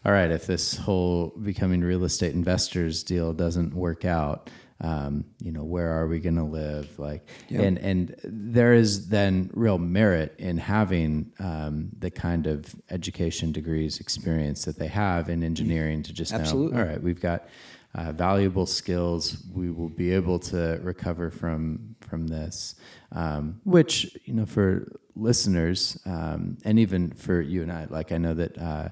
all 0.05 0.13
right, 0.13 0.31
if 0.31 0.47
this 0.47 0.77
whole 0.77 1.29
becoming 1.43 1.81
real 1.81 2.05
estate 2.05 2.35
investors 2.35 3.03
deal 3.03 3.33
doesn't 3.33 3.75
work 3.75 4.05
out, 4.05 4.51
um, 4.83 5.25
you 5.41 5.53
know, 5.53 5.65
where 5.65 5.91
are 5.91 6.07
we 6.07 6.21
going 6.21 6.37
to 6.37 6.45
live? 6.45 6.99
Like, 6.99 7.27
and 7.51 7.79
and 7.79 8.15
there 8.25 8.73
is 8.73 9.09
then 9.09 9.51
real 9.53 9.79
merit 9.79 10.35
in 10.39 10.57
having 10.57 11.33
um, 11.39 11.91
the 11.99 12.11
kind 12.11 12.47
of 12.47 12.75
education 12.91 13.53
degrees 13.53 14.01
experience 14.01 14.65
that 14.65 14.79
they 14.79 14.89
have 14.89 15.29
in 15.29 15.43
engineering 15.43 16.03
to 16.05 16.13
just 16.13 16.33
Absolutely. 16.33 16.77
know, 16.77 16.83
all 16.83 16.89
right, 16.89 17.03
we've 17.03 17.21
got 17.21 17.49
uh, 17.95 18.13
valuable 18.13 18.67
skills. 18.67 19.45
We 19.53 19.71
will 19.71 19.89
be 19.91 20.13
able 20.15 20.39
to 20.41 20.81
recover 20.83 21.31
from 21.31 21.97
from 22.01 22.29
this, 22.29 22.77
um, 23.13 23.61
which 23.65 24.17
you 24.25 24.33
know 24.33 24.47
for 24.47 24.87
listeners 25.15 26.01
um, 26.07 26.57
and 26.65 26.79
even 26.79 27.11
for 27.11 27.43
you 27.43 27.63
and 27.63 27.71
I. 27.71 27.87
Like 27.91 28.13
I 28.13 28.19
know 28.19 28.33
that 28.35 28.57
uh, 28.57 28.89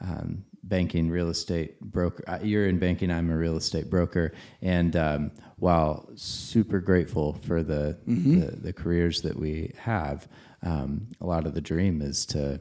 um, 0.00 0.44
banking, 0.64 1.10
real 1.10 1.28
estate 1.28 1.80
broker. 1.80 2.24
uh, 2.26 2.38
You're 2.42 2.66
in 2.68 2.78
banking. 2.78 3.10
I'm 3.10 3.30
a 3.30 3.36
real 3.36 3.56
estate 3.56 3.90
broker, 3.90 4.32
and 4.60 4.94
um, 4.96 5.30
while 5.56 6.08
super 6.16 6.80
grateful 6.80 7.34
for 7.34 7.62
the, 7.62 7.98
the 8.06 8.56
the 8.60 8.72
careers 8.72 9.22
that 9.22 9.36
we 9.38 9.72
have, 9.78 10.28
um, 10.62 11.06
a 11.20 11.26
lot 11.26 11.46
of 11.46 11.54
the 11.54 11.60
dream 11.60 12.00
is 12.02 12.24
to 12.26 12.60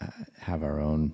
uh, 0.00 0.06
have 0.38 0.62
our 0.62 0.80
own 0.80 1.12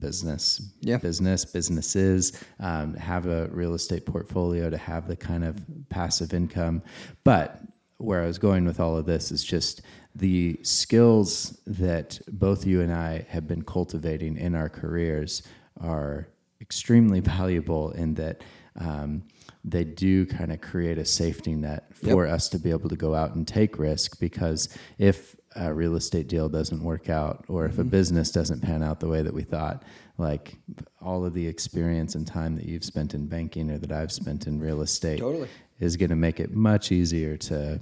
business 0.00 0.72
Yeah. 0.80 0.96
business 0.98 1.44
businesses 1.44 2.42
um, 2.60 2.94
have 2.94 3.26
a 3.26 3.46
real 3.48 3.74
estate 3.74 4.04
portfolio 4.04 4.68
to 4.68 4.76
have 4.76 5.06
the 5.06 5.16
kind 5.16 5.44
of 5.44 5.56
passive 5.88 6.34
income 6.34 6.82
but 7.22 7.60
where 7.98 8.22
i 8.22 8.26
was 8.26 8.36
going 8.38 8.64
with 8.66 8.80
all 8.80 8.96
of 8.96 9.06
this 9.06 9.30
is 9.30 9.44
just 9.44 9.82
the 10.16 10.58
skills 10.62 11.60
that 11.66 12.18
both 12.28 12.66
you 12.66 12.80
and 12.80 12.92
i 12.92 13.24
have 13.28 13.46
been 13.46 13.62
cultivating 13.62 14.36
in 14.36 14.54
our 14.56 14.68
careers 14.68 15.42
are 15.80 16.28
extremely 16.60 17.20
valuable 17.36 17.90
in 17.92 18.14
that 18.14 18.42
um, 18.78 19.22
they 19.64 19.84
do 19.84 20.26
kind 20.26 20.52
of 20.52 20.60
create 20.60 20.98
a 20.98 21.04
safety 21.04 21.54
net 21.54 21.84
for 21.94 22.26
us 22.26 22.48
to 22.50 22.58
be 22.58 22.70
able 22.70 22.88
to 22.90 22.96
go 22.96 23.14
out 23.14 23.34
and 23.34 23.48
take 23.48 23.78
risk 23.78 24.20
because 24.20 24.68
if 24.98 25.34
a 25.56 25.72
real 25.72 25.96
estate 25.96 26.28
deal 26.28 26.48
doesn't 26.50 26.82
work 26.82 27.08
out 27.08 27.44
or 27.48 27.64
if 27.64 27.72
a 27.72 27.80
Mm-hmm. 27.80 27.88
business 27.88 28.30
doesn't 28.30 28.60
pan 28.60 28.82
out 28.82 29.00
the 29.00 29.08
way 29.08 29.22
that 29.22 29.32
we 29.32 29.42
thought 29.42 29.82
like 30.18 30.56
all 31.00 31.24
of 31.24 31.32
the 31.34 31.46
experience 31.46 32.14
and 32.14 32.26
time 32.26 32.54
that 32.56 32.66
you've 32.66 32.84
spent 32.84 33.14
in 33.14 33.26
banking 33.26 33.70
or 33.70 33.78
that 33.78 33.90
I've 33.92 34.12
spent 34.12 34.46
in 34.46 34.60
real 34.60 34.82
estate 34.82 35.18
Totally. 35.20 35.48
is 35.80 35.96
going 35.96 36.10
to 36.10 36.16
make 36.16 36.38
it 36.40 36.54
much 36.54 36.92
easier 36.92 37.36
to 37.38 37.80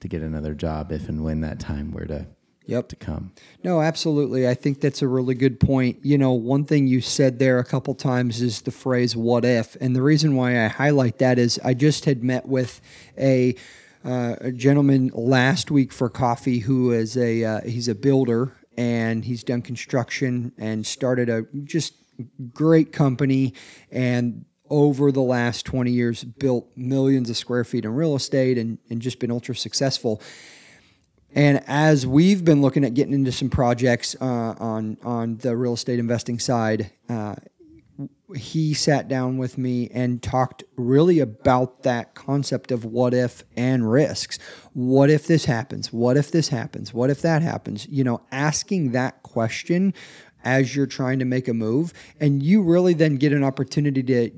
to 0.00 0.08
get 0.08 0.20
another 0.20 0.54
job 0.54 0.92
if 0.92 1.08
and 1.08 1.24
when 1.24 1.40
that 1.40 1.58
time 1.58 1.90
were 1.92 2.04
to 2.06 2.26
Yep. 2.66 2.88
to 2.88 2.96
come. 2.96 3.32
No, 3.62 3.80
absolutely. 3.80 4.48
I 4.48 4.54
think 4.54 4.80
that's 4.80 5.02
a 5.02 5.08
really 5.08 5.34
good 5.34 5.60
point. 5.60 5.98
You 6.02 6.16
know, 6.18 6.32
one 6.32 6.64
thing 6.64 6.86
you 6.86 7.00
said 7.00 7.38
there 7.38 7.58
a 7.58 7.64
couple 7.64 7.94
times 7.94 8.40
is 8.40 8.62
the 8.62 8.70
phrase 8.70 9.14
"what 9.16 9.44
if," 9.44 9.76
and 9.80 9.94
the 9.94 10.02
reason 10.02 10.34
why 10.34 10.64
I 10.64 10.68
highlight 10.68 11.18
that 11.18 11.38
is 11.38 11.60
I 11.64 11.74
just 11.74 12.04
had 12.04 12.22
met 12.22 12.46
with 12.46 12.80
a. 13.18 13.54
Uh, 14.06 14.36
a 14.42 14.52
gentleman 14.52 15.10
last 15.14 15.70
week 15.70 15.90
for 15.90 16.10
coffee 16.10 16.58
who 16.58 16.92
is 16.92 17.16
a 17.16 17.42
uh, 17.42 17.60
he's 17.62 17.88
a 17.88 17.94
builder 17.94 18.52
and 18.76 19.24
he's 19.24 19.42
done 19.42 19.62
construction 19.62 20.52
and 20.58 20.86
started 20.86 21.30
a 21.30 21.46
just 21.64 21.94
great 22.52 22.92
company 22.92 23.54
and 23.90 24.44
over 24.68 25.12
the 25.12 25.22
last 25.22 25.64
20 25.64 25.90
years 25.90 26.24
built 26.24 26.68
millions 26.76 27.30
of 27.30 27.36
square 27.38 27.64
feet 27.64 27.84
in 27.84 27.94
real 27.94 28.14
estate 28.14 28.58
and, 28.58 28.78
and 28.90 29.00
just 29.00 29.18
been 29.18 29.30
ultra 29.30 29.54
successful 29.54 30.20
and 31.34 31.62
as 31.66 32.06
we've 32.06 32.44
been 32.44 32.62
looking 32.62 32.84
at 32.84 32.94
getting 32.94 33.12
into 33.12 33.32
some 33.32 33.50
projects 33.50 34.14
uh, 34.20 34.24
on 34.58 34.96
on 35.02 35.36
the 35.38 35.56
real 35.56 35.74
estate 35.74 35.98
investing 35.98 36.38
side, 36.38 36.92
uh, 37.08 37.34
he 38.36 38.72
sat 38.72 39.08
down 39.08 39.36
with 39.38 39.58
me 39.58 39.88
and 39.92 40.22
talked 40.22 40.64
really 40.76 41.18
about 41.18 41.82
that 41.82 42.14
concept 42.14 42.70
of 42.70 42.84
what 42.84 43.14
if 43.14 43.44
and 43.56 43.90
risks. 43.90 44.38
What 44.72 45.10
if 45.10 45.26
this 45.26 45.44
happens? 45.44 45.92
What 45.92 46.16
if 46.16 46.30
this 46.30 46.48
happens? 46.48 46.94
What 46.94 47.10
if 47.10 47.22
that 47.22 47.42
happens? 47.42 47.86
You 47.88 48.04
know, 48.04 48.22
asking 48.30 48.92
that 48.92 49.22
question 49.22 49.92
as 50.44 50.74
you're 50.76 50.86
trying 50.86 51.18
to 51.18 51.24
make 51.24 51.48
a 51.48 51.54
move, 51.54 51.92
and 52.20 52.42
you 52.42 52.62
really 52.62 52.94
then 52.94 53.16
get 53.16 53.32
an 53.32 53.42
opportunity 53.42 54.02
to 54.02 54.30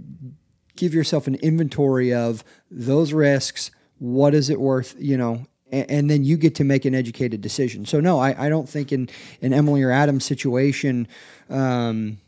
give 0.76 0.94
yourself 0.94 1.26
an 1.26 1.34
inventory 1.36 2.14
of 2.14 2.44
those 2.70 3.12
risks. 3.12 3.70
What 3.98 4.34
is 4.34 4.50
it 4.50 4.60
worth? 4.60 4.94
You 4.98 5.16
know, 5.16 5.46
and, 5.76 5.90
and 5.90 6.10
then 6.10 6.24
you 6.24 6.36
get 6.36 6.54
to 6.56 6.64
make 6.64 6.84
an 6.84 6.94
educated 6.94 7.40
decision. 7.40 7.84
So 7.84 8.00
no, 8.00 8.18
I, 8.18 8.46
I 8.46 8.48
don't 8.48 8.68
think 8.68 8.92
in 8.92 9.08
in 9.40 9.52
Emily 9.52 9.82
or 9.82 9.90
Adam's 9.90 10.24
situation. 10.24 11.08
Um, 11.50 12.18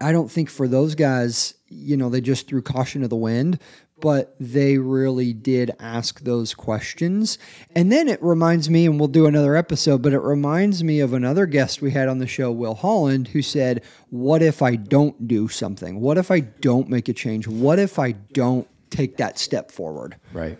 I 0.00 0.10
don't 0.10 0.30
think 0.30 0.50
for 0.50 0.66
those 0.66 0.94
guys, 0.94 1.54
you 1.68 1.96
know, 1.96 2.08
they 2.08 2.20
just 2.20 2.48
threw 2.48 2.60
caution 2.60 3.02
to 3.02 3.08
the 3.08 3.16
wind, 3.16 3.60
but 4.00 4.34
they 4.40 4.78
really 4.78 5.32
did 5.32 5.70
ask 5.78 6.20
those 6.22 6.54
questions. 6.54 7.38
And 7.76 7.92
then 7.92 8.08
it 8.08 8.20
reminds 8.20 8.68
me, 8.68 8.84
and 8.86 8.98
we'll 8.98 9.06
do 9.06 9.26
another 9.26 9.54
episode, 9.54 10.02
but 10.02 10.12
it 10.12 10.18
reminds 10.18 10.82
me 10.82 10.98
of 10.98 11.12
another 11.12 11.46
guest 11.46 11.82
we 11.82 11.92
had 11.92 12.08
on 12.08 12.18
the 12.18 12.26
show, 12.26 12.50
Will 12.50 12.74
Holland, 12.74 13.28
who 13.28 13.42
said, 13.42 13.84
What 14.10 14.42
if 14.42 14.60
I 14.60 14.74
don't 14.74 15.28
do 15.28 15.46
something? 15.46 16.00
What 16.00 16.18
if 16.18 16.32
I 16.32 16.40
don't 16.40 16.88
make 16.88 17.08
a 17.08 17.12
change? 17.12 17.46
What 17.46 17.78
if 17.78 18.00
I 18.00 18.10
don't 18.10 18.66
take 18.92 19.16
that 19.16 19.38
step 19.38 19.72
forward. 19.72 20.16
Right. 20.32 20.58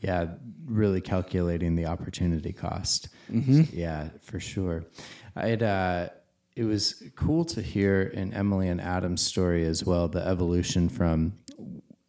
Yeah, 0.00 0.26
really 0.68 1.00
calculating 1.00 1.74
the 1.74 1.86
opportunity 1.86 2.52
cost. 2.52 3.08
Yeah, 3.72 4.10
for 4.22 4.40
sure. 4.40 4.84
I'd 5.36 5.62
uh, 5.62 6.08
it 6.56 6.64
was 6.64 7.02
cool 7.14 7.44
to 7.46 7.62
hear 7.62 8.02
in 8.02 8.34
Emily 8.34 8.68
and 8.68 8.80
Adam's 8.80 9.22
story 9.22 9.64
as 9.64 9.84
well 9.84 10.08
the 10.08 10.26
evolution 10.26 10.88
from 10.88 11.34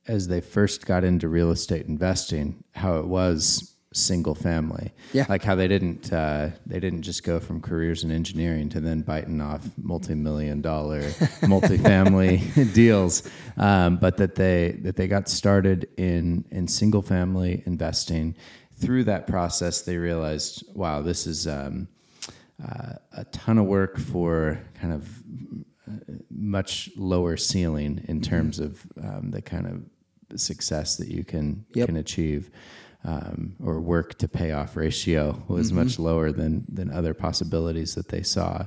as 0.08 0.28
they 0.28 0.42
first 0.42 0.88
got 0.88 1.04
into 1.04 1.30
real 1.30 1.52
estate 1.52 1.86
investing, 1.86 2.64
how 2.72 2.98
it 2.98 3.06
was 3.06 3.76
single 3.94 4.36
family. 4.36 4.92
Yeah. 5.14 5.26
Like 5.28 5.44
how 5.44 5.56
they 5.56 5.68
didn't 5.68 6.12
uh, 6.14 6.52
they 6.66 6.80
didn't 6.80 7.02
just 7.02 7.24
go 7.24 7.40
from 7.40 7.60
careers 7.62 8.04
in 8.04 8.12
engineering 8.12 8.70
to 8.70 8.80
then 8.80 9.02
biting 9.02 9.42
off 9.42 9.68
multi 9.78 10.16
million 10.16 10.62
dollar 10.62 11.02
multifamily 11.42 12.74
deals, 12.74 13.28
um, 13.58 13.98
but 13.98 14.18
that 14.18 14.36
they 14.36 14.80
that 14.84 14.96
they 14.96 15.08
got 15.08 15.28
started 15.30 15.88
in 15.98 16.46
in 16.52 16.68
single 16.68 17.02
family 17.02 17.64
investing. 17.66 18.36
Through 18.76 19.06
that 19.06 19.28
process, 19.28 19.82
they 19.82 19.98
realized, 19.98 20.64
wow, 20.74 21.02
this 21.02 21.28
is 21.28 21.48
um, 21.48 21.90
uh, 22.64 22.94
a 23.12 23.26
ton 23.26 23.58
of 23.58 23.66
work 23.66 23.98
for 23.98 24.58
kind 24.80 24.94
of 24.94 25.10
uh, 25.86 26.14
much 26.30 26.90
lower 26.96 27.36
ceiling 27.36 28.06
in 28.08 28.22
terms 28.22 28.60
of 28.60 28.86
um, 29.04 29.32
the 29.32 29.42
kind 29.42 29.68
of 29.68 30.40
success 30.40 30.96
that 30.96 31.10
you 31.10 31.26
can 31.26 31.66
Yep. 31.74 31.88
can 31.88 31.98
achieve. 31.98 32.52
Um, 33.06 33.56
or 33.64 33.80
work 33.80 34.18
to 34.18 34.28
payoff 34.28 34.76
ratio 34.76 35.42
was 35.48 35.72
much 35.72 35.98
lower 36.00 36.34
than 36.34 36.66
than 36.68 36.92
other 36.92 37.14
possibilities 37.14 37.96
that 37.96 38.10
they 38.10 38.24
saw, 38.24 38.66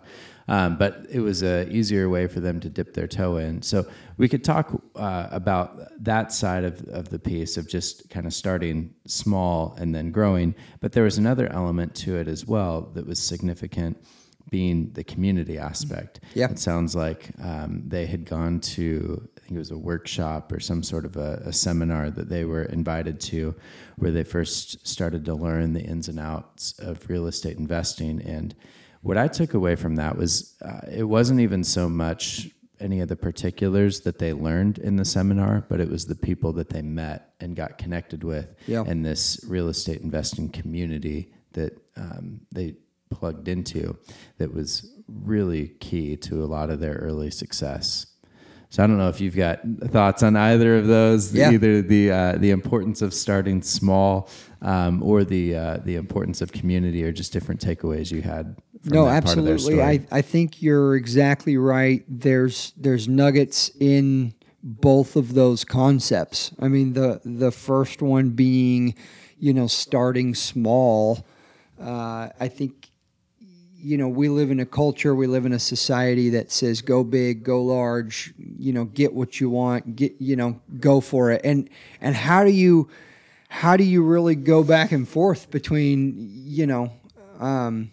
um, 0.48 0.76
but 0.76 1.06
it 1.10 1.20
was 1.20 1.42
a 1.42 1.68
easier 1.68 2.08
way 2.08 2.26
for 2.26 2.40
them 2.40 2.60
to 2.60 2.68
dip 2.68 2.94
their 2.94 3.06
toe 3.06 3.36
in. 3.36 3.62
So 3.62 3.86
we 4.16 4.28
could 4.28 4.44
talk 4.44 4.72
uh, 4.96 5.28
about 5.30 6.02
that 6.02 6.32
side 6.32 6.64
of, 6.64 6.82
of 6.88 7.10
the 7.10 7.18
piece 7.18 7.56
of 7.56 7.68
just 7.68 8.08
kind 8.10 8.26
of 8.26 8.32
starting 8.32 8.94
small 9.06 9.76
and 9.78 9.94
then 9.94 10.10
growing. 10.10 10.54
But 10.80 10.92
there 10.92 11.04
was 11.04 11.18
another 11.18 11.50
element 11.52 11.94
to 11.96 12.16
it 12.16 12.28
as 12.28 12.46
well 12.46 12.90
that 12.94 13.06
was 13.06 13.18
significant, 13.18 14.02
being 14.52 14.92
the 14.92 15.02
community 15.02 15.56
aspect. 15.58 16.20
Yeah. 16.34 16.50
It 16.50 16.58
sounds 16.60 16.94
like 16.94 17.30
um, 17.42 17.82
they 17.88 18.06
had 18.06 18.24
gone 18.26 18.60
to, 18.76 19.28
I 19.36 19.40
think 19.40 19.52
it 19.56 19.58
was 19.58 19.70
a 19.72 19.78
workshop 19.78 20.52
or 20.52 20.60
some 20.60 20.82
sort 20.84 21.04
of 21.06 21.16
a, 21.16 21.42
a 21.46 21.52
seminar 21.52 22.10
that 22.10 22.28
they 22.28 22.44
were 22.44 22.64
invited 22.64 23.18
to 23.32 23.56
where 23.96 24.12
they 24.12 24.22
first 24.24 24.86
started 24.86 25.24
to 25.24 25.34
learn 25.34 25.72
the 25.72 25.80
ins 25.82 26.06
and 26.08 26.20
outs 26.20 26.78
of 26.78 27.08
real 27.08 27.26
estate 27.26 27.56
investing. 27.56 28.20
And 28.22 28.54
what 29.00 29.16
I 29.16 29.26
took 29.26 29.54
away 29.54 29.74
from 29.74 29.96
that 29.96 30.16
was 30.16 30.54
uh, 30.62 30.82
it 30.92 31.04
wasn't 31.04 31.40
even 31.40 31.64
so 31.64 31.88
much 31.88 32.48
any 32.78 33.00
of 33.00 33.08
the 33.08 33.16
particulars 33.16 34.00
that 34.00 34.18
they 34.18 34.32
learned 34.32 34.76
in 34.78 34.96
the 34.96 35.04
seminar, 35.04 35.64
but 35.68 35.80
it 35.80 35.88
was 35.88 36.04
the 36.06 36.14
people 36.16 36.52
that 36.52 36.68
they 36.68 36.82
met 36.82 37.32
and 37.40 37.56
got 37.56 37.78
connected 37.78 38.22
with 38.24 38.54
Yeah. 38.66 38.84
and 38.86 39.04
this 39.04 39.40
real 39.48 39.68
estate 39.68 40.02
investing 40.02 40.48
community 40.50 41.32
that 41.52 41.72
um, 41.96 42.40
they 42.52 42.74
plugged 43.12 43.48
into 43.48 43.96
that 44.38 44.54
was 44.54 44.90
really 45.08 45.68
key 45.80 46.16
to 46.16 46.42
a 46.42 46.46
lot 46.46 46.70
of 46.70 46.80
their 46.80 46.94
early 46.94 47.30
success. 47.30 48.06
So 48.70 48.82
I 48.82 48.86
don't 48.86 48.96
know 48.96 49.10
if 49.10 49.20
you've 49.20 49.36
got 49.36 49.60
thoughts 49.88 50.22
on 50.22 50.34
either 50.34 50.78
of 50.78 50.86
those, 50.86 51.34
Yeah. 51.34 51.50
either 51.50 51.82
the 51.82 52.10
uh, 52.10 52.32
the 52.38 52.50
importance 52.50 53.02
of 53.02 53.12
starting 53.12 53.60
small 53.60 54.30
um, 54.62 55.02
or 55.02 55.24
the 55.24 55.54
uh, 55.54 55.76
the 55.84 55.96
importance 55.96 56.40
of 56.40 56.52
community, 56.52 57.04
or 57.04 57.12
just 57.12 57.34
different 57.34 57.60
takeaways 57.60 58.10
you 58.10 58.22
had. 58.22 58.56
From 58.82 58.94
no, 58.94 59.04
that 59.04 59.24
part 59.24 59.36
of 59.36 59.44
their 59.44 59.54
absolutely. 59.54 59.82
I, 59.82 60.06
I 60.10 60.22
think 60.22 60.62
you're 60.62 60.96
exactly 60.96 61.58
right. 61.58 62.02
There's 62.08 62.72
there's 62.78 63.06
nuggets 63.08 63.70
in 63.78 64.32
both 64.62 65.16
of 65.16 65.34
those 65.34 65.64
concepts. 65.64 66.52
I 66.58 66.68
mean, 66.68 66.94
the 66.94 67.20
the 67.24 67.52
first 67.52 68.00
one 68.00 68.30
being, 68.30 68.94
you 69.38 69.52
know, 69.52 69.66
starting 69.66 70.34
small. 70.34 71.26
Uh, 71.80 72.28
I 72.40 72.48
think, 72.48 72.81
you 73.82 73.98
know, 73.98 74.08
we 74.08 74.28
live 74.28 74.50
in 74.50 74.60
a 74.60 74.66
culture, 74.66 75.14
we 75.14 75.26
live 75.26 75.44
in 75.44 75.52
a 75.52 75.58
society 75.58 76.30
that 76.30 76.52
says 76.52 76.80
go 76.82 77.02
big, 77.04 77.42
go 77.42 77.62
large. 77.62 78.32
You 78.58 78.72
know, 78.72 78.84
get 78.84 79.12
what 79.12 79.40
you 79.40 79.50
want. 79.50 79.96
Get 79.96 80.14
you 80.20 80.36
know, 80.36 80.60
go 80.78 81.00
for 81.00 81.30
it. 81.30 81.40
And 81.44 81.68
and 82.00 82.14
how 82.14 82.44
do 82.44 82.50
you 82.50 82.88
how 83.48 83.76
do 83.76 83.84
you 83.84 84.02
really 84.02 84.34
go 84.34 84.62
back 84.64 84.92
and 84.92 85.06
forth 85.06 85.50
between 85.50 86.14
you 86.32 86.66
know 86.66 86.90
um, 87.38 87.90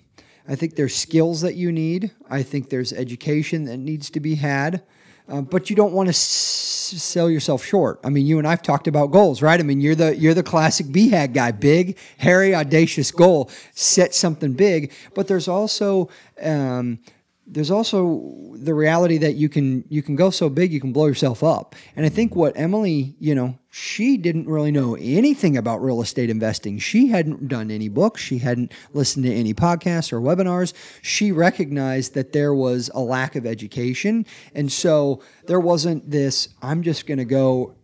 i 0.48 0.56
think 0.56 0.78
there's 0.78 0.96
skills 0.96 1.42
that 1.42 1.56
you 1.56 1.70
need 1.70 2.12
i 2.30 2.42
think 2.42 2.70
there's 2.70 2.94
education 2.94 3.66
that 3.66 3.76
needs 3.76 4.10
to 4.10 4.22
be 4.22 4.36
had 4.36 4.82
uh, 5.28 5.42
but 5.42 5.70
you 5.70 5.76
don't 5.76 5.92
want 5.92 6.08
to 6.08 6.12
s- 6.12 6.18
sell 6.98 7.30
yourself 7.30 7.64
short. 7.64 8.00
I 8.04 8.10
mean 8.10 8.26
you 8.26 8.40
and 8.40 8.48
i've 8.48 8.62
talked 8.62 8.88
about 8.88 9.12
goals 9.12 9.42
right? 9.42 9.60
I 9.60 9.64
mean 9.64 9.82
you're 9.82 9.96
the 9.96 10.16
you're 10.16 10.34
the 10.34 10.44
classic 10.44 10.88
bhag 10.88 11.34
guy. 11.34 11.52
Big 11.52 11.98
hairy 12.18 12.56
audacious 12.56 13.12
goal. 13.12 13.50
Set 13.74 14.16
something 14.16 14.54
big. 14.54 14.92
But 15.14 15.28
there's 15.28 15.48
also 15.48 16.10
um, 16.42 17.00
there's 17.52 17.72
also 17.72 18.36
the 18.54 18.74
reality 18.74 19.18
that 19.18 19.36
you 19.36 19.50
can 19.50 19.84
you 19.90 20.02
can 20.02 20.16
go 20.16 20.30
so 20.30 20.50
big 20.50 20.72
you 20.72 20.80
can 20.80 20.94
blow 20.94 21.08
yourself 21.08 21.44
up. 21.44 21.76
And 21.96 22.06
I 22.06 22.10
think 22.10 22.36
what 22.36 22.54
Emily, 22.56 23.16
you 23.20 23.34
know, 23.34 23.58
she 23.72 24.18
didn't 24.18 24.48
really 24.48 24.72
know 24.72 24.96
anything 24.96 25.58
about 25.58 25.82
real 25.82 26.02
estate 26.02 26.30
investing. 26.30 26.80
She 26.80 27.08
hadn't 27.08 27.48
done 27.48 27.72
any 27.72 27.90
books, 27.90 28.22
she 28.22 28.38
hadn't 28.38 28.74
listened 28.94 29.26
to 29.26 29.34
any 29.34 29.54
podcasts 29.54 30.14
or 30.14 30.22
webinars. 30.22 30.74
She 31.02 31.32
recognized 31.32 32.14
that 32.14 32.34
there 32.34 32.54
was 32.54 32.90
a 32.94 33.00
lack 33.00 33.36
of 33.36 33.46
education, 33.46 34.26
and 34.54 34.72
so 34.72 35.22
there 35.48 35.60
wasn't 35.60 36.10
this 36.10 36.50
I'm 36.62 36.84
just 36.84 37.08
going 37.08 37.20
to 37.20 37.26
go 37.26 37.76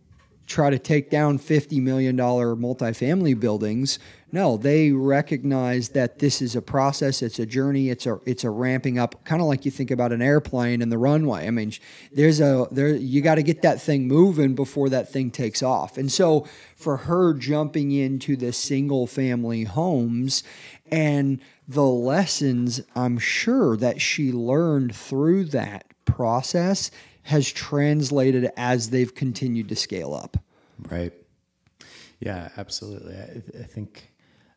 try 0.46 0.70
to 0.70 0.78
take 0.78 1.10
down 1.10 1.38
$50 1.38 1.82
million 1.82 2.16
multifamily 2.16 3.38
buildings. 3.38 3.98
No, 4.36 4.58
they 4.58 4.92
recognize 4.92 5.88
that 5.88 6.18
this 6.18 6.42
is 6.42 6.54
a 6.56 6.60
process, 6.60 7.22
it's 7.22 7.38
a 7.38 7.46
journey, 7.46 7.88
it's 7.88 8.04
a 8.04 8.20
it's 8.26 8.44
a 8.44 8.50
ramping 8.50 8.98
up, 8.98 9.24
kind 9.24 9.40
of 9.40 9.48
like 9.48 9.64
you 9.64 9.70
think 9.70 9.90
about 9.90 10.12
an 10.12 10.20
airplane 10.20 10.82
and 10.82 10.92
the 10.92 10.98
runway. 10.98 11.46
I 11.46 11.50
mean, 11.50 11.72
there's 12.12 12.38
a 12.38 12.66
there 12.70 12.94
you 12.94 13.22
got 13.22 13.36
to 13.36 13.42
get 13.42 13.62
that 13.62 13.80
thing 13.80 14.06
moving 14.06 14.54
before 14.54 14.90
that 14.90 15.10
thing 15.10 15.30
takes 15.30 15.62
off. 15.62 15.96
And 15.96 16.12
so 16.12 16.46
for 16.76 16.98
her 16.98 17.32
jumping 17.32 17.92
into 17.92 18.36
the 18.36 18.52
single 18.52 19.06
family 19.06 19.64
homes 19.64 20.42
and 20.90 21.40
the 21.66 21.86
lessons 21.86 22.82
I'm 22.94 23.16
sure 23.16 23.74
that 23.78 24.02
she 24.02 24.32
learned 24.32 24.94
through 24.94 25.46
that 25.46 25.86
process 26.04 26.90
has 27.22 27.50
translated 27.50 28.52
as 28.58 28.90
they've 28.90 29.14
continued 29.14 29.70
to 29.70 29.76
scale 29.76 30.12
up. 30.12 30.36
Right. 30.90 31.14
Yeah, 32.20 32.50
absolutely. 32.58 33.14
I, 33.14 33.60
I 33.60 33.62
think 33.62 34.10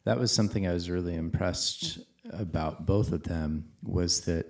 that 0.10 0.18
was 0.20 0.32
something 0.32 0.68
I 0.68 0.74
was 0.74 0.90
really 0.90 1.14
impressed 1.16 2.00
about 2.34 2.88
both 2.88 3.12
of 3.12 3.22
them 3.24 3.66
was 3.84 4.22
that 4.22 4.46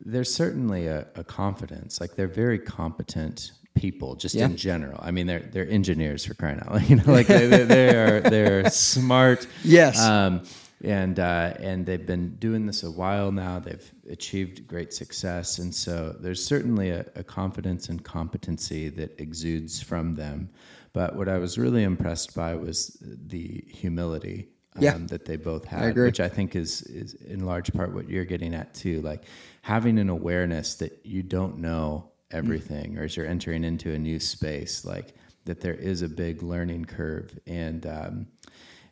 there's 0.00 0.32
certainly 0.32 0.86
a, 0.86 1.08
a 1.16 1.24
confidence. 1.24 2.00
Like 2.00 2.14
they're 2.14 2.28
very 2.28 2.60
competent 2.60 3.50
people, 3.74 4.14
just 4.14 4.36
Yeah. 4.36 4.44
in 4.44 4.56
general. 4.56 5.00
I 5.02 5.10
mean, 5.10 5.26
they're 5.26 5.48
they're 5.52 5.68
engineers 5.68 6.24
for 6.24 6.34
crying 6.34 6.60
out 6.60 6.70
loud. 6.72 6.82
You 6.90 6.96
know, 6.96 7.02
like 7.12 7.26
they, 7.26 7.46
they, 7.48 7.64
they 7.64 7.88
are 7.96 8.20
they're 8.20 8.70
smart. 8.70 9.48
Yes. 9.64 9.98
Um, 10.00 10.44
and 10.84 11.18
uh, 11.18 11.54
and 11.58 11.84
they've 11.84 12.06
been 12.06 12.36
doing 12.36 12.66
this 12.66 12.84
a 12.84 12.90
while 13.02 13.32
now. 13.32 13.58
They've 13.58 13.92
achieved 14.08 14.68
great 14.68 14.92
success, 14.92 15.58
and 15.58 15.74
so 15.74 16.14
there's 16.20 16.44
certainly 16.44 16.90
a, 16.90 17.04
a 17.16 17.24
confidence 17.24 17.88
and 17.88 18.04
competency 18.04 18.88
that 18.90 19.18
exudes 19.20 19.82
from 19.82 20.14
them. 20.14 20.50
But 20.92 21.16
what 21.16 21.28
I 21.28 21.38
was 21.38 21.58
really 21.58 21.82
impressed 21.82 22.32
by 22.36 22.54
was 22.54 22.96
the 23.02 23.64
humility 23.82 24.50
um, 24.78 24.84
Yeah. 24.84 24.98
that 25.08 25.24
they 25.24 25.36
both 25.36 25.64
had, 25.64 25.90
agree. 25.90 26.06
which 26.06 26.20
I 26.20 26.28
think 26.28 26.54
is 26.56 26.82
is 26.82 27.14
in 27.14 27.44
large 27.44 27.72
part 27.72 27.92
what 27.94 28.08
you're 28.08 28.24
getting 28.24 28.54
at 28.54 28.74
too. 28.74 29.00
Like 29.02 29.24
having 29.62 29.98
an 29.98 30.08
awareness 30.08 30.74
that 30.76 31.00
you 31.04 31.22
don't 31.22 31.58
know 31.58 32.10
everything, 32.30 32.98
or 32.98 33.04
as 33.04 33.16
you're 33.16 33.26
entering 33.26 33.64
into 33.64 33.92
a 33.92 33.98
new 33.98 34.18
space, 34.20 34.84
like 34.84 35.14
that 35.44 35.60
there 35.60 35.74
is 35.74 36.02
a 36.02 36.08
big 36.08 36.42
learning 36.42 36.84
curve, 36.84 37.38
and 37.46 37.86
um, 37.86 38.26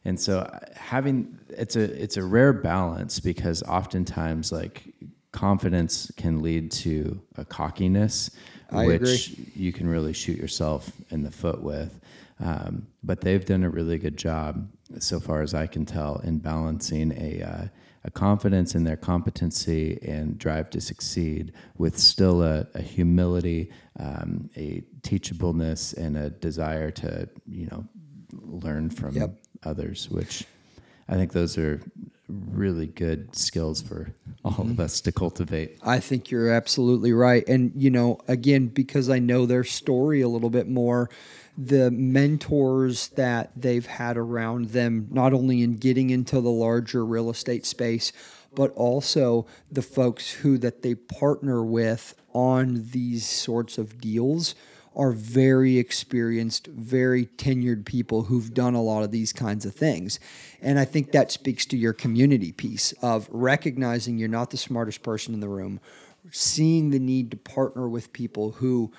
and 0.04 0.18
so 0.20 0.38
uh, 0.40 0.58
having 0.74 1.38
it's 1.50 1.76
a 1.76 1.82
it's 2.02 2.16
a 2.16 2.24
rare 2.24 2.52
balance 2.52 3.20
because 3.20 3.62
oftentimes 3.64 4.52
like 4.52 4.94
confidence 5.32 6.10
can 6.16 6.40
lead 6.42 6.70
to 6.70 7.20
a 7.36 7.44
cockiness, 7.44 8.30
I 8.70 8.86
which 8.86 9.34
you 9.54 9.72
can 9.72 9.86
really 9.86 10.14
shoot 10.14 10.38
yourself 10.38 10.90
in 11.10 11.22
the 11.22 11.30
foot 11.30 11.62
with. 11.62 12.00
Um, 12.40 12.86
but 13.02 13.20
they've 13.20 13.44
done 13.44 13.62
a 13.64 13.70
really 13.70 13.98
good 13.98 14.16
job, 14.16 14.68
so 14.98 15.20
far 15.20 15.42
as 15.42 15.54
I 15.54 15.66
can 15.66 15.84
tell, 15.84 16.20
in 16.24 16.38
balancing 16.38 17.12
a 17.12 17.42
uh, 17.42 17.64
a 18.04 18.10
confidence 18.10 18.74
in 18.76 18.84
their 18.84 18.96
competency 18.96 19.98
and 20.02 20.38
drive 20.38 20.70
to 20.70 20.80
succeed 20.80 21.52
with 21.76 21.98
still 21.98 22.42
a, 22.42 22.66
a 22.74 22.80
humility, 22.80 23.70
um, 23.98 24.48
a 24.56 24.84
teachableness, 25.02 25.92
and 25.96 26.16
a 26.16 26.30
desire 26.30 26.90
to 26.92 27.28
you 27.48 27.66
know 27.66 27.84
learn 28.32 28.90
from 28.90 29.14
Yep. 29.14 29.36
others, 29.64 30.08
which 30.10 30.44
I 31.08 31.14
think 31.14 31.32
those 31.32 31.58
are 31.58 31.80
really 32.28 32.86
good 32.86 33.34
skills 33.36 33.80
for 33.80 34.12
all 34.44 34.52
mm-hmm. 34.52 34.72
of 34.72 34.80
us 34.80 35.00
to 35.02 35.12
cultivate. 35.12 35.78
I 35.82 36.00
think 36.00 36.30
you're 36.30 36.50
absolutely 36.50 37.12
right. 37.12 37.46
And, 37.48 37.72
you 37.76 37.90
know, 37.90 38.18
again, 38.26 38.66
because 38.66 39.08
I 39.08 39.20
know 39.20 39.46
their 39.46 39.64
story 39.64 40.22
a 40.22 40.28
little 40.28 40.50
bit 40.50 40.68
more, 40.68 41.08
the 41.56 41.90
mentors 41.90 43.08
that 43.08 43.50
they've 43.56 43.86
had 43.86 44.16
around 44.16 44.70
them, 44.70 45.08
not 45.10 45.32
only 45.32 45.62
in 45.62 45.76
getting 45.76 46.10
into 46.10 46.40
the 46.40 46.50
larger 46.50 47.04
real 47.04 47.30
estate 47.30 47.64
space, 47.64 48.12
but 48.54 48.72
also 48.72 49.46
the 49.70 49.82
folks 49.82 50.30
who 50.30 50.58
that 50.58 50.82
they 50.82 50.94
partner 50.94 51.62
with 51.62 52.14
on 52.32 52.86
these 52.90 53.26
sorts 53.26 53.78
of 53.78 54.00
deals 54.00 54.54
are 54.94 55.12
very 55.12 55.76
experienced, 55.76 56.66
very 56.68 57.26
tenured 57.26 57.84
people 57.84 58.24
who've 58.24 58.54
done 58.54 58.74
a 58.74 58.82
lot 58.82 59.02
of 59.02 59.10
these 59.10 59.32
kinds 59.32 59.66
of 59.66 59.74
things. 59.74 60.18
And 60.62 60.78
I 60.78 60.86
think 60.86 61.12
that 61.12 61.30
speaks 61.30 61.66
to 61.66 61.76
your 61.76 61.92
community 61.92 62.50
piece 62.50 62.92
of 63.02 63.28
recognizing 63.30 64.16
you're 64.16 64.28
not 64.28 64.50
the 64.50 64.56
smartest 64.56 65.02
person 65.02 65.34
in 65.34 65.40
the 65.40 65.50
room, 65.50 65.80
seeing 66.30 66.90
the 66.90 66.98
need 66.98 67.30
to 67.30 67.36
partner 67.36 67.86
with 67.88 68.14
people 68.14 68.52
who 68.52 68.90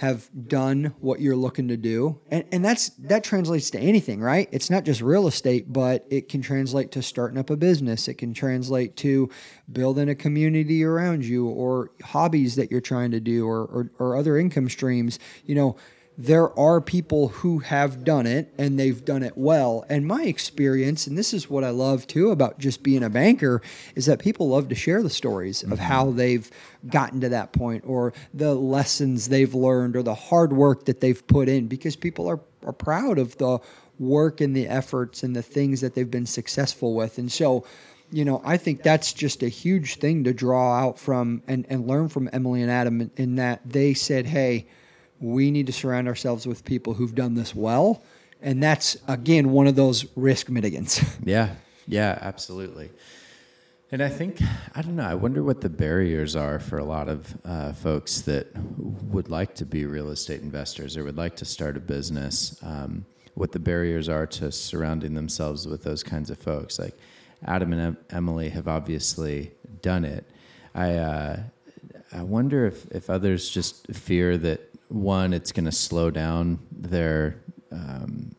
have 0.00 0.30
done 0.48 0.94
what 1.00 1.20
you're 1.20 1.36
looking 1.36 1.68
to 1.68 1.76
do. 1.76 2.18
And, 2.30 2.42
and 2.52 2.64
that's 2.64 2.88
that 3.00 3.22
translates 3.22 3.68
to 3.72 3.78
anything 3.78 4.18
right? 4.22 4.48
It's 4.50 4.70
not 4.70 4.84
just 4.84 5.02
real 5.02 5.26
estate 5.26 5.70
but 5.70 6.06
it 6.08 6.30
can 6.30 6.40
translate 6.40 6.90
to 6.92 7.02
starting 7.02 7.36
up 7.36 7.50
a 7.50 7.56
business. 7.56 8.08
It 8.08 8.14
can 8.14 8.32
translate 8.32 8.96
to 8.96 9.28
building 9.70 10.08
a 10.08 10.14
community 10.14 10.84
around 10.84 11.26
you 11.26 11.48
or 11.48 11.90
hobbies 12.02 12.56
that 12.56 12.70
you're 12.70 12.80
trying 12.80 13.10
to 13.10 13.20
do 13.20 13.46
or, 13.46 13.64
or, 13.64 13.90
or 13.98 14.16
other 14.16 14.38
income 14.38 14.70
streams. 14.70 15.18
You 15.44 15.54
know 15.54 15.76
there 16.18 16.56
are 16.58 16.80
people 16.82 17.28
who 17.28 17.60
have 17.60 18.04
done 18.04 18.26
it 18.26 18.52
and 18.58 18.78
they've 18.78 19.04
done 19.04 19.22
it 19.22 19.38
well. 19.38 19.86
And 19.88 20.06
my 20.06 20.24
experience, 20.24 21.06
and 21.06 21.16
this 21.16 21.32
is 21.32 21.48
what 21.48 21.64
I 21.64 21.70
love 21.70 22.06
too 22.06 22.30
about 22.30 22.58
just 22.58 22.82
being 22.82 23.02
a 23.02 23.08
banker, 23.08 23.62
is 23.94 24.06
that 24.06 24.18
people 24.18 24.50
love 24.50 24.68
to 24.68 24.74
share 24.74 25.02
the 25.02 25.08
stories 25.08 25.62
mm-hmm. 25.62 25.72
of 25.72 25.78
how 25.78 26.10
they've 26.10 26.50
gotten 26.88 27.20
to 27.22 27.30
that 27.30 27.52
point 27.52 27.84
or 27.86 28.12
the 28.34 28.54
lessons 28.54 29.28
they've 29.28 29.54
learned 29.54 29.96
or 29.96 30.02
the 30.02 30.14
hard 30.14 30.52
work 30.52 30.84
that 30.84 31.00
they've 31.00 31.26
put 31.26 31.48
in 31.48 31.68
because 31.68 31.96
people 31.96 32.28
are, 32.28 32.40
are 32.66 32.72
proud 32.72 33.18
of 33.18 33.38
the 33.38 33.58
work 33.98 34.40
and 34.40 34.54
the 34.54 34.66
efforts 34.66 35.22
and 35.22 35.34
the 35.34 35.42
things 35.42 35.80
that 35.80 35.94
they've 35.94 36.10
been 36.10 36.26
successful 36.26 36.94
with. 36.94 37.18
And 37.18 37.30
so, 37.32 37.64
you 38.10 38.24
know, 38.24 38.42
I 38.44 38.56
think 38.56 38.82
that's 38.82 39.12
just 39.12 39.42
a 39.42 39.48
huge 39.48 39.96
thing 39.96 40.24
to 40.24 40.34
draw 40.34 40.74
out 40.78 40.98
from 40.98 41.42
and, 41.46 41.64
and 41.70 41.86
learn 41.86 42.08
from 42.08 42.28
Emily 42.32 42.60
and 42.60 42.70
Adam 42.70 43.00
in, 43.00 43.10
in 43.16 43.36
that 43.36 43.60
they 43.64 43.94
said, 43.94 44.26
hey, 44.26 44.66
we 45.20 45.50
need 45.50 45.66
to 45.66 45.72
surround 45.72 46.08
ourselves 46.08 46.46
with 46.46 46.64
people 46.64 46.94
who've 46.94 47.14
done 47.14 47.34
this 47.34 47.54
well. 47.54 48.02
And 48.42 48.62
that's, 48.62 48.96
again, 49.06 49.50
one 49.50 49.66
of 49.66 49.76
those 49.76 50.06
risk 50.16 50.48
mitigants. 50.48 51.04
yeah. 51.24 51.54
Yeah, 51.86 52.18
absolutely. 52.20 52.90
And 53.92 54.02
I 54.02 54.08
think, 54.08 54.40
I 54.74 54.82
don't 54.82 54.96
know, 54.96 55.04
I 55.04 55.14
wonder 55.14 55.42
what 55.42 55.60
the 55.60 55.68
barriers 55.68 56.36
are 56.36 56.60
for 56.60 56.78
a 56.78 56.84
lot 56.84 57.08
of 57.08 57.36
uh, 57.44 57.72
folks 57.72 58.20
that 58.22 58.46
would 58.56 59.28
like 59.28 59.56
to 59.56 59.66
be 59.66 59.84
real 59.84 60.10
estate 60.10 60.42
investors 60.42 60.96
or 60.96 61.04
would 61.04 61.16
like 61.16 61.36
to 61.36 61.44
start 61.44 61.76
a 61.76 61.80
business. 61.80 62.56
Um, 62.62 63.04
what 63.34 63.52
the 63.52 63.58
barriers 63.58 64.08
are 64.08 64.26
to 64.26 64.52
surrounding 64.52 65.14
themselves 65.14 65.66
with 65.66 65.82
those 65.82 66.02
kinds 66.02 66.30
of 66.30 66.38
folks. 66.38 66.78
Like 66.78 66.96
Adam 67.44 67.72
and 67.72 67.80
em- 67.80 67.96
Emily 68.10 68.50
have 68.50 68.68
obviously 68.68 69.50
done 69.82 70.04
it. 70.04 70.24
I, 70.74 70.94
uh, 70.94 71.40
I 72.12 72.22
wonder 72.22 72.66
if, 72.66 72.86
if 72.92 73.10
others 73.10 73.48
just 73.48 73.88
fear 73.88 74.36
that 74.38 74.69
one, 74.90 75.32
it's 75.32 75.52
going 75.52 75.64
to 75.64 75.72
slow 75.72 76.10
down 76.10 76.58
their 76.70 77.42
um, 77.72 78.34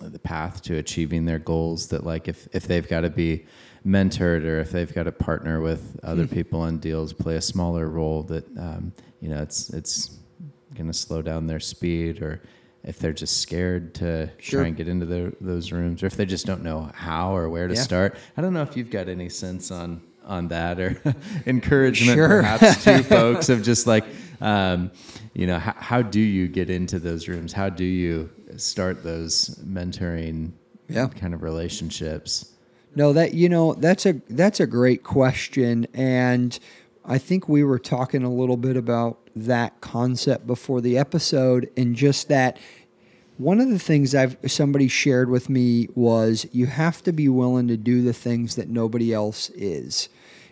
the 0.00 0.18
path 0.18 0.62
to 0.62 0.76
achieving 0.76 1.24
their 1.24 1.38
goals. 1.38 1.88
That 1.88 2.04
like 2.04 2.28
if 2.28 2.48
if 2.52 2.66
they've 2.66 2.86
got 2.88 3.02
to 3.02 3.10
be 3.10 3.46
mentored 3.86 4.44
or 4.44 4.60
if 4.60 4.70
they've 4.70 4.92
got 4.92 5.04
to 5.04 5.12
partner 5.12 5.60
with 5.60 5.98
other 6.02 6.24
hmm. 6.24 6.34
people 6.34 6.60
on 6.60 6.78
deals, 6.78 7.12
play 7.12 7.36
a 7.36 7.42
smaller 7.42 7.88
role. 7.88 8.22
That 8.22 8.46
um, 8.58 8.92
you 9.20 9.28
know 9.28 9.42
it's 9.42 9.70
it's 9.70 10.18
going 10.74 10.86
to 10.86 10.94
slow 10.94 11.22
down 11.22 11.46
their 11.46 11.60
speed 11.60 12.22
or 12.22 12.42
if 12.84 12.98
they're 12.98 13.12
just 13.12 13.40
scared 13.40 13.94
to 13.94 14.30
sure. 14.38 14.60
try 14.60 14.68
and 14.68 14.76
get 14.76 14.88
into 14.88 15.06
the, 15.06 15.36
those 15.40 15.70
rooms 15.70 16.02
or 16.02 16.06
if 16.06 16.16
they 16.16 16.26
just 16.26 16.46
don't 16.46 16.62
know 16.62 16.90
how 16.94 17.36
or 17.36 17.48
where 17.48 17.68
to 17.68 17.74
yeah. 17.74 17.80
start. 17.80 18.16
I 18.36 18.42
don't 18.42 18.52
know 18.52 18.62
if 18.62 18.76
you've 18.76 18.90
got 18.90 19.08
any 19.08 19.28
sense 19.28 19.70
on 19.70 20.02
on 20.24 20.48
that 20.48 20.78
or 20.78 21.00
encouragement 21.46 22.16
sure. 22.16 22.28
perhaps 22.28 22.84
to 22.84 23.02
folks 23.02 23.48
of 23.48 23.62
just 23.62 23.86
like 23.86 24.04
um, 24.42 24.90
you 25.34 25.46
know 25.46 25.58
how, 25.58 25.74
how 25.78 26.02
do 26.02 26.20
you 26.20 26.48
get 26.48 26.68
into 26.68 26.98
those 26.98 27.28
rooms 27.28 27.52
how 27.52 27.68
do 27.68 27.84
you 27.84 28.28
start 28.56 29.02
those 29.02 29.58
mentoring 29.64 30.52
yeah. 30.88 31.06
kind 31.08 31.32
of 31.32 31.42
relationships 31.42 32.52
no 32.94 33.12
that 33.12 33.34
you 33.34 33.48
know 33.48 33.72
that's 33.74 34.04
a 34.04 34.20
that's 34.28 34.60
a 34.60 34.66
great 34.66 35.02
question 35.02 35.86
and 35.94 36.58
i 37.04 37.16
think 37.16 37.48
we 37.48 37.64
were 37.64 37.78
talking 37.78 38.22
a 38.22 38.32
little 38.32 38.56
bit 38.56 38.76
about 38.76 39.18
that 39.34 39.80
concept 39.80 40.46
before 40.46 40.80
the 40.80 40.98
episode 40.98 41.70
and 41.76 41.96
just 41.96 42.28
that 42.28 42.58
one 43.38 43.60
of 43.60 43.70
the 43.70 43.78
things 43.78 44.14
I've 44.14 44.36
somebody 44.46 44.88
shared 44.88 45.30
with 45.30 45.48
me 45.48 45.88
was 45.94 46.46
you 46.52 46.66
have 46.66 47.02
to 47.02 47.12
be 47.12 47.28
willing 47.28 47.66
to 47.68 47.76
do 47.76 48.02
the 48.02 48.12
things 48.12 48.56
that 48.56 48.68
nobody 48.68 49.12
else 49.12 49.50
is. 49.50 50.08